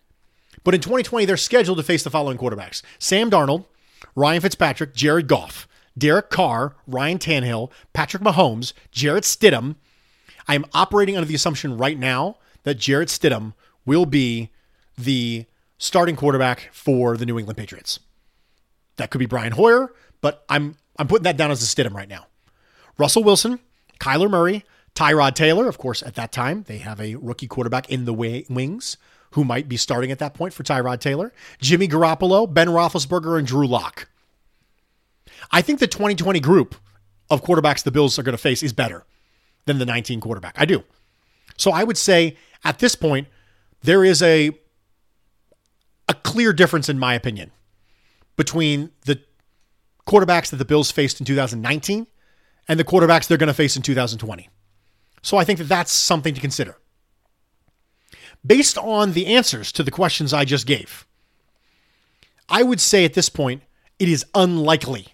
But 0.63 0.73
in 0.73 0.81
2020, 0.81 1.25
they're 1.25 1.37
scheduled 1.37 1.77
to 1.77 1.83
face 1.83 2.01
the 2.03 2.09
following 2.09 2.39
quarterbacks 2.39 2.81
Sam 2.97 3.29
Darnold, 3.29 3.65
Ryan 4.15 4.41
Fitzpatrick, 4.41 4.93
Jared 4.93 5.27
Goff, 5.27 5.67
Derek 5.97 6.29
Carr, 6.29 6.75
Ryan 6.87 7.19
Tannehill, 7.19 7.71
Patrick 7.93 8.23
Mahomes, 8.23 8.73
Jarrett 8.91 9.23
Stidham. 9.23 9.75
I 10.47 10.55
am 10.55 10.65
operating 10.73 11.15
under 11.15 11.27
the 11.27 11.35
assumption 11.35 11.77
right 11.77 11.97
now 11.97 12.37
that 12.63 12.75
Jarrett 12.75 13.09
Stidham 13.09 13.53
will 13.85 14.05
be 14.05 14.49
the 14.97 15.45
starting 15.77 16.15
quarterback 16.15 16.69
for 16.71 17.17
the 17.17 17.25
New 17.25 17.37
England 17.37 17.57
Patriots. 17.57 17.99
That 18.97 19.09
could 19.09 19.19
be 19.19 19.25
Brian 19.25 19.53
Hoyer, 19.53 19.93
but 20.21 20.45
I'm 20.49 20.75
I'm 20.97 21.07
putting 21.07 21.23
that 21.23 21.37
down 21.37 21.51
as 21.51 21.63
a 21.63 21.65
Stidham 21.65 21.93
right 21.93 22.09
now. 22.09 22.27
Russell 22.97 23.23
Wilson, 23.23 23.59
Kyler 23.99 24.29
Murray, 24.29 24.63
Tyrod 24.93 25.33
Taylor, 25.33 25.67
of 25.67 25.77
course, 25.77 26.03
at 26.03 26.15
that 26.15 26.31
time, 26.31 26.65
they 26.67 26.77
have 26.79 26.99
a 26.99 27.15
rookie 27.15 27.47
quarterback 27.47 27.89
in 27.89 28.05
the 28.05 28.13
wings 28.13 28.97
who 29.31 29.43
might 29.43 29.67
be 29.67 29.77
starting 29.77 30.11
at 30.11 30.19
that 30.19 30.33
point 30.33 30.53
for 30.53 30.63
Tyrod 30.63 30.99
Taylor. 30.99 31.33
Jimmy 31.59 31.87
Garoppolo, 31.87 32.51
Ben 32.51 32.67
Roethlisberger, 32.67 33.37
and 33.37 33.47
Drew 33.47 33.67
Lock. 33.67 34.07
I 35.51 35.61
think 35.61 35.79
the 35.79 35.87
2020 35.87 36.39
group 36.39 36.75
of 37.29 37.43
quarterbacks 37.43 37.83
the 37.83 37.91
Bills 37.91 38.19
are 38.19 38.23
going 38.23 38.33
to 38.33 38.37
face 38.37 38.61
is 38.61 38.73
better 38.73 39.05
than 39.65 39.79
the 39.79 39.85
19 39.85 40.19
quarterback. 40.21 40.55
I 40.57 40.65
do. 40.65 40.83
So 41.57 41.71
I 41.71 41.83
would 41.83 41.97
say 41.97 42.37
at 42.63 42.79
this 42.79 42.95
point, 42.95 43.27
there 43.81 44.03
is 44.03 44.21
a 44.21 44.51
a 46.07 46.13
clear 46.13 46.51
difference 46.51 46.89
in 46.89 46.99
my 46.99 47.13
opinion 47.13 47.51
between 48.35 48.91
the 49.05 49.21
quarterbacks 50.05 50.49
that 50.49 50.57
the 50.57 50.65
Bills 50.65 50.91
faced 50.91 51.19
in 51.21 51.25
2019 51.25 52.05
and 52.67 52.79
the 52.79 52.83
quarterbacks 52.83 53.27
they're 53.27 53.37
going 53.37 53.47
to 53.47 53.53
face 53.53 53.77
in 53.77 53.81
2020. 53.81 54.49
So 55.21 55.37
I 55.37 55.43
think 55.45 55.59
that 55.59 55.69
that's 55.69 55.91
something 55.91 56.33
to 56.33 56.41
consider. 56.41 56.77
Based 58.45 58.77
on 58.77 59.13
the 59.13 59.27
answers 59.27 59.71
to 59.73 59.83
the 59.83 59.91
questions 59.91 60.33
I 60.33 60.45
just 60.45 60.65
gave, 60.65 61.05
I 62.49 62.63
would 62.63 62.81
say 62.81 63.05
at 63.05 63.13
this 63.13 63.29
point 63.29 63.63
it 63.99 64.09
is 64.09 64.25
unlikely 64.33 65.07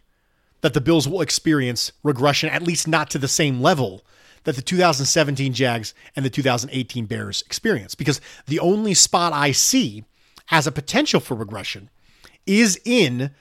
that 0.62 0.74
the 0.74 0.82
Bills 0.82 1.08
will 1.08 1.22
experience 1.22 1.92
regression, 2.04 2.50
at 2.50 2.64
least 2.64 2.88
not 2.88 3.10
to 3.12 3.20
the 3.20 3.28
same 3.28 3.62
level 3.62 4.02
that 4.44 4.56
the 4.56 4.62
2017 4.62 5.54
Jags 5.54 5.94
and 6.16 6.26
the 6.26 6.30
2018 6.30 7.06
Bears 7.06 7.44
experienced. 7.46 7.98
Because 7.98 8.22
the 8.46 8.60
only 8.60 8.94
spot 8.94 9.34
I 9.34 9.52
see 9.52 10.06
as 10.50 10.66
a 10.66 10.72
potential 10.72 11.20
for 11.20 11.36
regression 11.36 11.90
is 12.46 12.80
in 12.86 13.32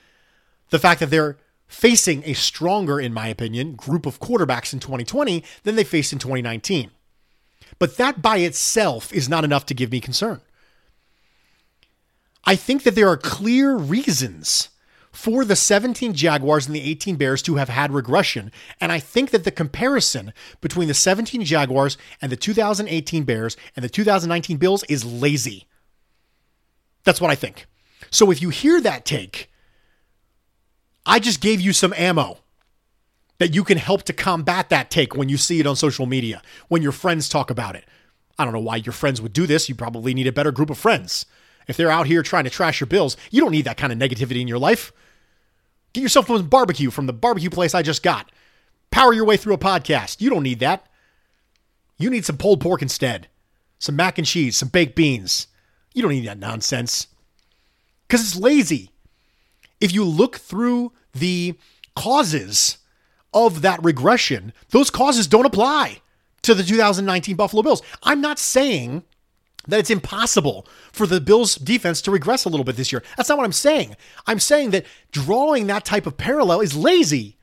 the 0.69 0.79
fact 0.79 0.99
that 0.99 1.09
they're 1.09 1.37
facing 1.67 2.23
a 2.25 2.33
stronger, 2.33 2.99
in 2.99 3.13
my 3.13 3.27
opinion, 3.27 3.75
group 3.75 4.05
of 4.05 4.19
quarterbacks 4.19 4.73
in 4.73 4.79
2020 4.79 5.43
than 5.63 5.75
they 5.75 5.83
faced 5.83 6.11
in 6.13 6.19
2019. 6.19 6.91
But 7.79 7.97
that 7.97 8.21
by 8.21 8.37
itself 8.37 9.13
is 9.13 9.29
not 9.29 9.43
enough 9.43 9.65
to 9.67 9.73
give 9.73 9.91
me 9.91 9.99
concern. 9.99 10.41
I 12.43 12.55
think 12.55 12.83
that 12.83 12.95
there 12.95 13.09
are 13.09 13.17
clear 13.17 13.75
reasons 13.75 14.69
for 15.11 15.43
the 15.43 15.55
17 15.55 16.13
Jaguars 16.13 16.67
and 16.67 16.75
the 16.75 16.89
18 16.89 17.15
Bears 17.15 17.41
to 17.41 17.55
have 17.55 17.69
had 17.69 17.91
regression. 17.91 18.51
And 18.79 18.91
I 18.91 18.99
think 18.99 19.31
that 19.31 19.43
the 19.43 19.51
comparison 19.51 20.31
between 20.61 20.87
the 20.87 20.93
17 20.93 21.43
Jaguars 21.43 21.97
and 22.21 22.31
the 22.31 22.37
2018 22.37 23.23
Bears 23.23 23.57
and 23.75 23.83
the 23.83 23.89
2019 23.89 24.57
Bills 24.57 24.83
is 24.85 25.03
lazy. 25.03 25.65
That's 27.03 27.19
what 27.19 27.31
I 27.31 27.35
think. 27.35 27.65
So 28.11 28.31
if 28.31 28.41
you 28.41 28.49
hear 28.49 28.79
that 28.81 29.05
take, 29.05 29.51
I 31.05 31.19
just 31.19 31.41
gave 31.41 31.59
you 31.59 31.73
some 31.73 31.93
ammo 31.97 32.39
that 33.39 33.53
you 33.53 33.63
can 33.63 33.77
help 33.77 34.03
to 34.03 34.13
combat 34.13 34.69
that 34.69 34.89
take 34.89 35.15
when 35.15 35.29
you 35.29 35.37
see 35.37 35.59
it 35.59 35.67
on 35.67 35.75
social 35.75 36.05
media, 36.05 36.41
when 36.67 36.81
your 36.81 36.91
friends 36.91 37.29
talk 37.29 37.49
about 37.49 37.75
it. 37.75 37.85
I 38.39 38.43
don't 38.43 38.53
know 38.53 38.59
why 38.59 38.77
your 38.77 38.93
friends 38.93 39.21
would 39.21 39.33
do 39.33 39.47
this. 39.47 39.69
You 39.69 39.75
probably 39.75 40.13
need 40.13 40.27
a 40.27 40.31
better 40.31 40.51
group 40.51 40.69
of 40.69 40.77
friends. 40.77 41.25
If 41.67 41.75
they're 41.75 41.91
out 41.91 42.07
here 42.07 42.23
trying 42.23 42.45
to 42.45 42.49
trash 42.49 42.79
your 42.79 42.87
bills, 42.87 43.17
you 43.31 43.41
don't 43.41 43.51
need 43.51 43.65
that 43.65 43.77
kind 43.77 43.91
of 43.91 43.99
negativity 43.99 44.41
in 44.41 44.47
your 44.47 44.59
life. 44.59 44.91
Get 45.93 46.01
yourself 46.01 46.27
some 46.27 46.47
barbecue 46.47 46.91
from 46.91 47.07
the 47.07 47.13
barbecue 47.13 47.49
place 47.49 47.73
I 47.73 47.81
just 47.81 48.03
got. 48.03 48.31
Power 48.91 49.13
your 49.13 49.25
way 49.25 49.37
through 49.37 49.53
a 49.53 49.59
podcast. 49.59 50.21
You 50.21 50.29
don't 50.29 50.43
need 50.43 50.59
that. 50.59 50.85
You 51.97 52.09
need 52.09 52.25
some 52.25 52.37
pulled 52.37 52.61
pork 52.61 52.81
instead, 52.81 53.27
some 53.79 53.95
mac 53.95 54.17
and 54.17 54.27
cheese, 54.27 54.55
some 54.55 54.69
baked 54.69 54.95
beans. 54.95 55.47
You 55.93 56.03
don't 56.03 56.11
need 56.11 56.27
that 56.27 56.37
nonsense 56.37 57.07
because 58.07 58.21
it's 58.21 58.35
lazy. 58.35 58.91
If 59.81 59.93
you 59.93 60.03
look 60.03 60.37
through 60.37 60.93
the 61.13 61.55
causes 61.95 62.77
of 63.33 63.61
that 63.61 63.83
regression, 63.83 64.53
those 64.69 64.89
causes 64.89 65.27
don't 65.27 65.45
apply 65.45 66.01
to 66.43 66.53
the 66.53 66.63
2019 66.63 67.35
Buffalo 67.35 67.63
Bills. 67.63 67.81
I'm 68.03 68.21
not 68.21 68.39
saying 68.39 69.03
that 69.67 69.79
it's 69.79 69.89
impossible 69.89 70.65
for 70.91 71.05
the 71.05 71.19
Bills 71.19 71.55
defense 71.55 72.01
to 72.03 72.11
regress 72.11 72.45
a 72.45 72.49
little 72.49 72.63
bit 72.63 72.77
this 72.77 72.91
year. 72.91 73.03
That's 73.15 73.29
not 73.29 73.37
what 73.37 73.43
I'm 73.45 73.51
saying. 73.51 73.95
I'm 74.25 74.39
saying 74.39 74.71
that 74.71 74.85
drawing 75.11 75.67
that 75.67 75.85
type 75.85 76.05
of 76.05 76.17
parallel 76.17 76.61
is 76.61 76.75
lazy. 76.75 77.37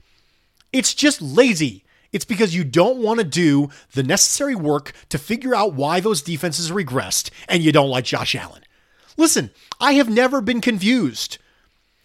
It's 0.72 0.94
just 0.94 1.20
lazy. 1.20 1.84
It's 2.12 2.24
because 2.24 2.54
you 2.54 2.64
don't 2.64 2.98
want 2.98 3.18
to 3.18 3.24
do 3.24 3.70
the 3.92 4.02
necessary 4.02 4.54
work 4.54 4.92
to 5.08 5.18
figure 5.18 5.54
out 5.54 5.74
why 5.74 6.00
those 6.00 6.22
defenses 6.22 6.70
regressed 6.70 7.30
and 7.48 7.62
you 7.62 7.72
don't 7.72 7.90
like 7.90 8.04
Josh 8.04 8.34
Allen. 8.34 8.62
Listen, 9.16 9.50
I 9.80 9.94
have 9.94 10.08
never 10.08 10.40
been 10.40 10.60
confused 10.60 11.38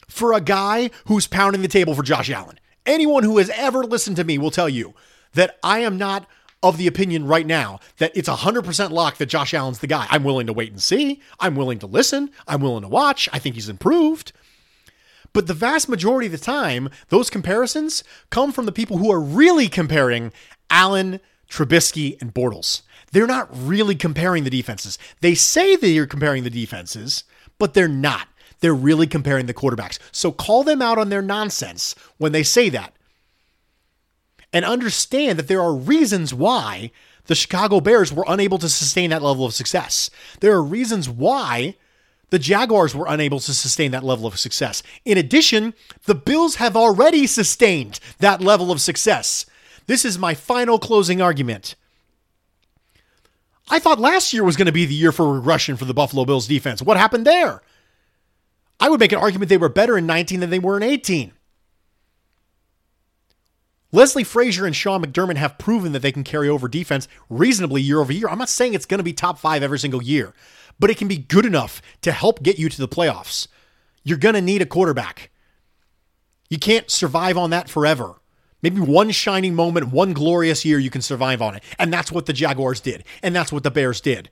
for 0.07 0.33
a 0.33 0.41
guy 0.41 0.89
who's 1.05 1.27
pounding 1.27 1.61
the 1.61 1.67
table 1.67 1.93
for 1.93 2.03
Josh 2.03 2.29
Allen. 2.29 2.59
Anyone 2.89 3.23
who 3.23 3.37
has 3.37 3.51
ever 3.51 3.83
listened 3.83 4.15
to 4.15 4.23
me 4.23 4.39
will 4.39 4.49
tell 4.49 4.67
you 4.67 4.95
that 5.33 5.59
I 5.61 5.81
am 5.81 5.99
not 5.99 6.25
of 6.63 6.79
the 6.79 6.87
opinion 6.87 7.27
right 7.27 7.45
now 7.45 7.79
that 7.99 8.11
it's 8.17 8.27
100% 8.27 8.89
lock 8.89 9.17
that 9.17 9.27
Josh 9.27 9.53
Allen's 9.53 9.77
the 9.77 9.85
guy. 9.85 10.07
I'm 10.09 10.23
willing 10.23 10.47
to 10.47 10.53
wait 10.53 10.71
and 10.71 10.81
see. 10.81 11.21
I'm 11.39 11.55
willing 11.55 11.77
to 11.79 11.85
listen. 11.85 12.31
I'm 12.47 12.61
willing 12.61 12.81
to 12.81 12.87
watch. 12.87 13.29
I 13.31 13.37
think 13.37 13.53
he's 13.53 13.69
improved. 13.69 14.31
But 15.33 15.45
the 15.45 15.53
vast 15.53 15.87
majority 15.87 16.25
of 16.25 16.31
the 16.31 16.39
time, 16.39 16.89
those 17.09 17.29
comparisons 17.29 18.03
come 18.31 18.51
from 18.51 18.65
the 18.65 18.71
people 18.71 18.97
who 18.97 19.11
are 19.11 19.21
really 19.21 19.67
comparing 19.67 20.33
Allen, 20.71 21.19
Trubisky, 21.47 22.19
and 22.19 22.33
Bortles. 22.33 22.81
They're 23.11 23.27
not 23.27 23.49
really 23.53 23.93
comparing 23.93 24.45
the 24.45 24.49
defenses. 24.49 24.97
They 25.21 25.35
say 25.35 25.75
they 25.75 25.95
are 25.99 26.07
comparing 26.07 26.43
the 26.43 26.49
defenses, 26.49 27.23
but 27.59 27.75
they're 27.75 27.87
not. 27.87 28.27
They're 28.59 28.73
really 28.73 29.07
comparing 29.07 29.45
the 29.45 29.53
quarterbacks. 29.53 29.99
So 30.11 30.31
call 30.31 30.63
them 30.63 30.81
out 30.81 30.97
on 30.97 31.09
their 31.09 31.21
nonsense 31.21 31.95
when 32.17 32.31
they 32.31 32.43
say 32.43 32.69
that 32.69 32.93
and 34.51 34.65
understand 34.65 35.37
that 35.39 35.47
there 35.47 35.61
are 35.61 35.73
reasons 35.73 36.33
why 36.33 36.91
the 37.25 37.35
Chicago 37.35 37.79
Bears 37.79 38.11
were 38.11 38.25
unable 38.27 38.57
to 38.57 38.69
sustain 38.69 39.11
that 39.11 39.21
level 39.21 39.45
of 39.45 39.53
success. 39.53 40.09
There 40.39 40.53
are 40.53 40.63
reasons 40.63 41.07
why 41.07 41.75
the 42.31 42.39
Jaguars 42.39 42.95
were 42.95 43.05
unable 43.07 43.39
to 43.39 43.53
sustain 43.53 43.91
that 43.91 44.03
level 44.03 44.25
of 44.25 44.39
success. 44.39 44.83
In 45.05 45.17
addition, 45.17 45.73
the 46.05 46.15
Bills 46.15 46.55
have 46.55 46.75
already 46.75 47.27
sustained 47.27 47.99
that 48.19 48.41
level 48.41 48.71
of 48.71 48.81
success. 48.81 49.45
This 49.87 50.05
is 50.05 50.17
my 50.17 50.33
final 50.33 50.79
closing 50.79 51.21
argument. 51.21 51.75
I 53.69 53.79
thought 53.79 53.99
last 53.99 54.33
year 54.33 54.43
was 54.43 54.57
going 54.57 54.65
to 54.65 54.71
be 54.71 54.85
the 54.85 54.93
year 54.95 55.11
for 55.11 55.31
regression 55.31 55.77
for 55.77 55.85
the 55.85 55.93
Buffalo 55.93 56.25
Bills 56.25 56.47
defense. 56.47 56.81
What 56.81 56.97
happened 56.97 57.25
there? 57.25 57.61
I 58.79 58.89
would 58.89 58.99
make 58.99 59.11
an 59.11 59.19
argument 59.19 59.49
they 59.49 59.57
were 59.57 59.69
better 59.69 59.97
in 59.97 60.05
19 60.05 60.39
than 60.39 60.49
they 60.49 60.59
were 60.59 60.77
in 60.77 60.83
18. 60.83 61.33
Leslie 63.91 64.23
Frazier 64.23 64.65
and 64.65 64.75
Sean 64.75 65.03
McDermott 65.03 65.37
have 65.37 65.57
proven 65.57 65.93
that 65.93 66.01
they 66.01 66.11
can 66.11 66.23
carry 66.23 66.47
over 66.47 66.67
defense 66.67 67.07
reasonably 67.27 67.81
year 67.81 67.99
over 67.99 68.13
year. 68.13 68.29
I'm 68.29 68.37
not 68.37 68.49
saying 68.49 68.73
it's 68.73 68.85
going 68.85 68.99
to 68.99 69.03
be 69.03 69.13
top 69.13 69.39
five 69.39 69.63
every 69.63 69.79
single 69.79 70.03
year, 70.03 70.33
but 70.79 70.91
it 70.91 70.97
can 70.97 71.07
be 71.07 71.17
good 71.17 71.45
enough 71.45 71.81
to 72.01 72.11
help 72.11 72.43
get 72.43 72.59
you 72.59 72.69
to 72.69 72.77
the 72.77 72.87
playoffs. 72.87 73.47
You're 74.03 74.19
going 74.19 74.35
to 74.35 74.41
need 74.41 74.61
a 74.61 74.67
quarterback. 74.67 75.31
You 76.49 76.59
can't 76.59 76.89
survive 76.89 77.37
on 77.37 77.49
that 77.49 77.67
forever. 77.67 78.15
Maybe 78.61 78.79
one 78.81 79.09
shining 79.11 79.55
moment, 79.55 79.91
one 79.91 80.13
glorious 80.13 80.65
year, 80.65 80.77
you 80.79 80.89
can 80.89 81.01
survive 81.01 81.41
on 81.41 81.55
it. 81.55 81.63
And 81.79 81.91
that's 81.91 82.11
what 82.11 82.25
the 82.25 82.33
Jaguars 82.33 82.81
did. 82.81 83.03
And 83.23 83.35
that's 83.35 83.51
what 83.51 83.63
the 83.63 83.71
Bears 83.71 84.01
did. 84.01 84.29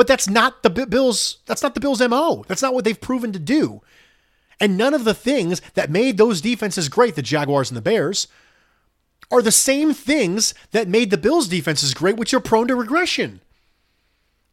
But 0.00 0.06
that's 0.06 0.30
not 0.30 0.62
the 0.62 0.70
Bills. 0.70 1.40
That's 1.44 1.62
not 1.62 1.74
the 1.74 1.80
Bills' 1.80 2.00
MO. 2.00 2.42
That's 2.48 2.62
not 2.62 2.72
what 2.72 2.86
they've 2.86 2.98
proven 2.98 3.34
to 3.34 3.38
do. 3.38 3.82
And 4.58 4.78
none 4.78 4.94
of 4.94 5.04
the 5.04 5.12
things 5.12 5.60
that 5.74 5.90
made 5.90 6.16
those 6.16 6.40
defenses 6.40 6.88
great, 6.88 7.16
the 7.16 7.20
Jaguars 7.20 7.68
and 7.70 7.76
the 7.76 7.82
Bears, 7.82 8.26
are 9.30 9.42
the 9.42 9.52
same 9.52 9.92
things 9.92 10.54
that 10.70 10.88
made 10.88 11.10
the 11.10 11.18
Bills 11.18 11.48
defenses 11.48 11.92
great, 11.92 12.16
which 12.16 12.32
are 12.32 12.40
prone 12.40 12.66
to 12.68 12.74
regression. 12.74 13.42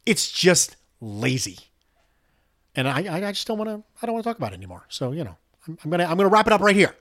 It's 0.06 0.30
just 0.30 0.76
lazy. 1.00 1.60
And 2.76 2.86
I, 2.86 2.98
I 3.26 3.32
just 3.32 3.48
don't 3.48 3.58
want 3.58 3.70
to, 3.70 3.82
I 4.02 4.06
don't 4.06 4.16
want 4.16 4.26
to 4.26 4.30
talk 4.30 4.38
about 4.38 4.52
it 4.52 4.58
anymore. 4.58 4.84
So, 4.90 5.14
you 5.14 5.24
know, 5.24 5.38
I'm, 5.66 5.78
I'm 5.86 5.92
to, 5.92 6.12
I'm 6.12 6.18
to 6.18 6.28
wrap 6.28 6.48
it 6.48 6.52
up 6.52 6.60
right 6.60 6.76
here. 6.76 6.94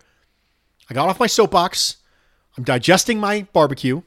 I 0.88 0.94
got 0.94 1.08
off 1.08 1.18
my 1.18 1.26
soapbox. 1.26 1.96
I'm 2.56 2.62
digesting 2.62 3.18
my 3.18 3.48
barbecue. 3.52 4.02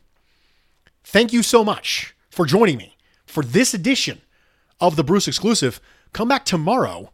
Thank 1.03 1.33
you 1.33 1.43
so 1.43 1.65
much 1.65 2.15
for 2.29 2.45
joining 2.45 2.77
me 2.77 2.95
for 3.25 3.43
this 3.43 3.73
edition 3.73 4.21
of 4.79 4.95
the 4.95 5.03
Bruce 5.03 5.27
exclusive. 5.27 5.79
Come 6.13 6.27
back 6.27 6.45
tomorrow 6.45 7.11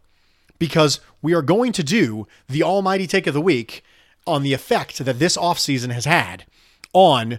because 0.58 1.00
we 1.22 1.34
are 1.34 1.42
going 1.42 1.72
to 1.72 1.82
do 1.82 2.26
the 2.48 2.62
almighty 2.62 3.06
take 3.06 3.26
of 3.26 3.34
the 3.34 3.40
week 3.40 3.82
on 4.26 4.42
the 4.42 4.52
effect 4.52 4.98
that 5.04 5.18
this 5.18 5.36
offseason 5.36 5.92
has 5.92 6.04
had 6.04 6.44
on 6.92 7.38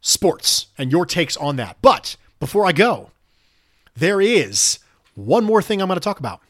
sports 0.00 0.66
and 0.76 0.90
your 0.90 1.06
takes 1.06 1.36
on 1.36 1.56
that. 1.56 1.76
But 1.82 2.16
before 2.40 2.66
I 2.66 2.72
go, 2.72 3.10
there 3.96 4.20
is 4.20 4.78
one 5.14 5.44
more 5.44 5.62
thing 5.62 5.80
I'm 5.80 5.88
going 5.88 5.96
to 5.96 6.04
talk 6.04 6.18
about. 6.18 6.40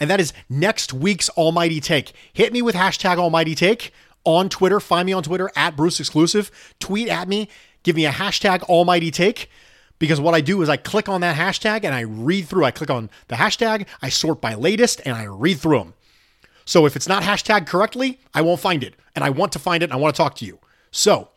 And 0.00 0.10
that 0.10 0.20
is 0.20 0.32
next 0.48 0.92
week's 0.92 1.28
Almighty 1.30 1.80
Take. 1.80 2.12
Hit 2.32 2.52
me 2.52 2.62
with 2.62 2.74
hashtag 2.74 3.18
Almighty 3.18 3.54
Take 3.54 3.92
on 4.24 4.48
Twitter. 4.48 4.80
Find 4.80 5.06
me 5.06 5.12
on 5.12 5.22
Twitter 5.22 5.50
at 5.54 5.76
Bruce 5.76 6.00
Exclusive. 6.00 6.50
Tweet 6.80 7.08
at 7.08 7.28
me. 7.28 7.48
Give 7.82 7.96
me 7.96 8.06
a 8.06 8.10
hashtag 8.10 8.62
Almighty 8.62 9.10
Take 9.10 9.50
because 9.98 10.20
what 10.20 10.34
I 10.34 10.40
do 10.40 10.62
is 10.62 10.68
I 10.68 10.76
click 10.76 11.08
on 11.08 11.20
that 11.20 11.36
hashtag 11.36 11.84
and 11.84 11.94
I 11.94 12.00
read 12.00 12.46
through. 12.46 12.64
I 12.64 12.70
click 12.70 12.90
on 12.90 13.10
the 13.28 13.36
hashtag, 13.36 13.86
I 14.02 14.08
sort 14.08 14.40
by 14.40 14.54
latest, 14.54 15.00
and 15.04 15.16
I 15.16 15.24
read 15.24 15.58
through 15.58 15.78
them. 15.78 15.94
So 16.64 16.86
if 16.86 16.96
it's 16.96 17.08
not 17.08 17.22
hashtag 17.22 17.66
correctly, 17.66 18.18
I 18.32 18.42
won't 18.42 18.60
find 18.60 18.82
it. 18.82 18.94
And 19.14 19.24
I 19.24 19.30
want 19.30 19.52
to 19.52 19.58
find 19.58 19.82
it 19.82 19.92
I 19.92 19.96
want 19.96 20.14
to 20.14 20.16
talk 20.16 20.34
to 20.36 20.44
you. 20.44 20.58
So 20.90 21.28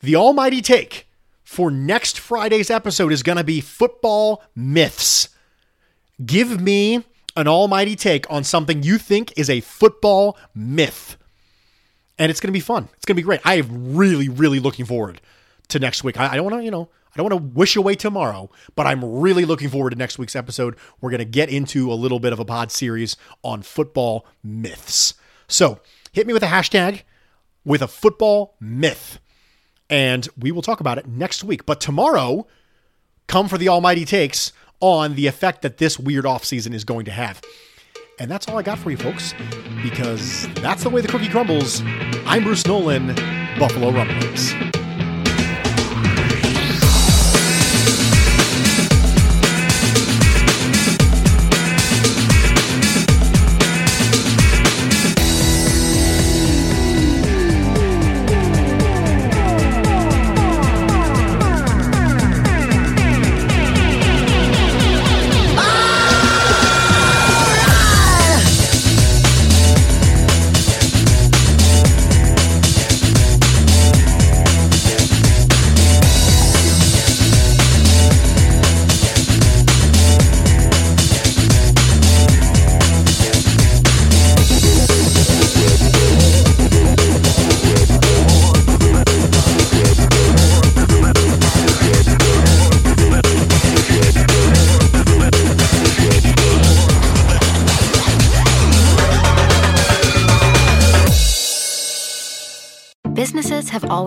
the 0.00 0.16
almighty 0.16 0.60
take 0.60 1.06
for 1.44 1.70
next 1.70 2.18
Friday's 2.18 2.70
episode 2.70 3.12
is 3.12 3.22
going 3.22 3.38
to 3.38 3.44
be 3.44 3.60
football 3.60 4.42
myths. 4.54 5.28
Give 6.24 6.60
me 6.60 7.04
an 7.36 7.46
almighty 7.46 7.94
take 7.94 8.30
on 8.30 8.42
something 8.42 8.82
you 8.82 8.98
think 8.98 9.32
is 9.36 9.48
a 9.48 9.60
football 9.60 10.36
myth. 10.54 11.16
And 12.18 12.30
it's 12.30 12.40
going 12.40 12.48
to 12.48 12.56
be 12.56 12.60
fun. 12.60 12.88
It's 12.96 13.06
going 13.06 13.14
to 13.14 13.22
be 13.22 13.24
great. 13.24 13.40
I 13.44 13.54
am 13.54 13.96
really, 13.96 14.28
really 14.28 14.58
looking 14.58 14.84
forward 14.84 15.20
to 15.68 15.78
next 15.78 16.02
week. 16.02 16.18
I, 16.18 16.32
I 16.32 16.36
don't 16.36 16.44
want 16.44 16.56
to, 16.56 16.64
you 16.64 16.70
know, 16.70 16.88
I 17.18 17.22
don't 17.24 17.32
want 17.32 17.52
to 17.52 17.58
wish 17.58 17.74
away 17.74 17.96
tomorrow, 17.96 18.48
but 18.76 18.86
I'm 18.86 19.04
really 19.04 19.44
looking 19.44 19.68
forward 19.68 19.90
to 19.90 19.96
next 19.96 20.20
week's 20.20 20.36
episode. 20.36 20.76
We're 21.00 21.10
going 21.10 21.18
to 21.18 21.24
get 21.24 21.48
into 21.48 21.90
a 21.90 21.94
little 21.94 22.20
bit 22.20 22.32
of 22.32 22.38
a 22.38 22.44
pod 22.44 22.70
series 22.70 23.16
on 23.42 23.62
football 23.62 24.24
myths. 24.44 25.14
So 25.48 25.80
hit 26.12 26.28
me 26.28 26.32
with 26.32 26.44
a 26.44 26.46
hashtag 26.46 27.02
with 27.64 27.82
a 27.82 27.88
football 27.88 28.54
myth, 28.60 29.18
and 29.90 30.28
we 30.38 30.52
will 30.52 30.62
talk 30.62 30.78
about 30.78 30.96
it 30.96 31.08
next 31.08 31.42
week. 31.42 31.66
But 31.66 31.80
tomorrow, 31.80 32.46
come 33.26 33.48
for 33.48 33.58
the 33.58 33.68
almighty 33.68 34.04
takes 34.04 34.52
on 34.78 35.16
the 35.16 35.26
effect 35.26 35.62
that 35.62 35.78
this 35.78 35.98
weird 35.98 36.24
offseason 36.24 36.72
is 36.72 36.84
going 36.84 37.06
to 37.06 37.10
have. 37.10 37.42
And 38.20 38.30
that's 38.30 38.46
all 38.48 38.58
I 38.58 38.62
got 38.62 38.78
for 38.78 38.92
you 38.92 38.96
folks, 38.96 39.34
because 39.82 40.46
that's 40.54 40.84
the 40.84 40.90
way 40.90 41.00
the 41.00 41.08
cookie 41.08 41.28
crumbles. 41.28 41.82
I'm 42.26 42.44
Bruce 42.44 42.64
Nolan, 42.64 43.08
Buffalo 43.58 43.90
Rumblings. 43.90 44.54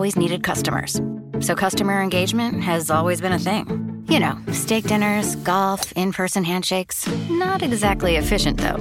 Always 0.02 0.16
needed 0.16 0.42
customers. 0.42 1.00
So 1.38 1.54
customer 1.54 2.02
engagement 2.02 2.60
has 2.60 2.90
always 2.90 3.20
been 3.20 3.30
a 3.30 3.38
thing. 3.38 4.04
You 4.08 4.18
know, 4.18 4.36
steak 4.50 4.82
dinners, 4.88 5.36
golf, 5.36 5.92
in 5.92 6.12
person 6.12 6.42
handshakes. 6.42 7.06
Not 7.30 7.62
exactly 7.62 8.16
efficient, 8.16 8.58
though. 8.58 8.78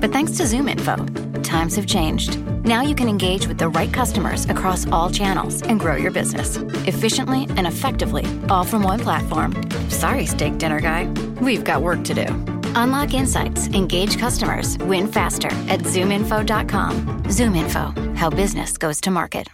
But 0.00 0.12
thanks 0.12 0.38
to 0.38 0.44
ZoomInfo, 0.44 1.42
times 1.42 1.76
have 1.76 1.84
changed. 1.84 2.38
Now 2.64 2.80
you 2.80 2.94
can 2.94 3.06
engage 3.06 3.46
with 3.46 3.58
the 3.58 3.68
right 3.68 3.92
customers 3.92 4.46
across 4.46 4.88
all 4.90 5.10
channels 5.10 5.60
and 5.60 5.78
grow 5.78 5.96
your 5.96 6.10
business 6.10 6.56
efficiently 6.88 7.46
and 7.58 7.66
effectively, 7.66 8.24
all 8.48 8.64
from 8.64 8.82
one 8.82 9.00
platform. 9.00 9.52
Sorry, 9.90 10.24
steak 10.24 10.56
dinner 10.56 10.80
guy. 10.80 11.04
We've 11.42 11.64
got 11.64 11.82
work 11.82 12.02
to 12.04 12.14
do. 12.14 12.28
Unlock 12.76 13.12
insights, 13.12 13.68
engage 13.74 14.18
customers, 14.18 14.78
win 14.78 15.06
faster 15.06 15.52
at 15.68 15.80
zoominfo.com. 15.80 17.24
ZoomInfo, 17.24 18.16
how 18.16 18.30
business 18.30 18.78
goes 18.78 19.02
to 19.02 19.10
market. 19.10 19.48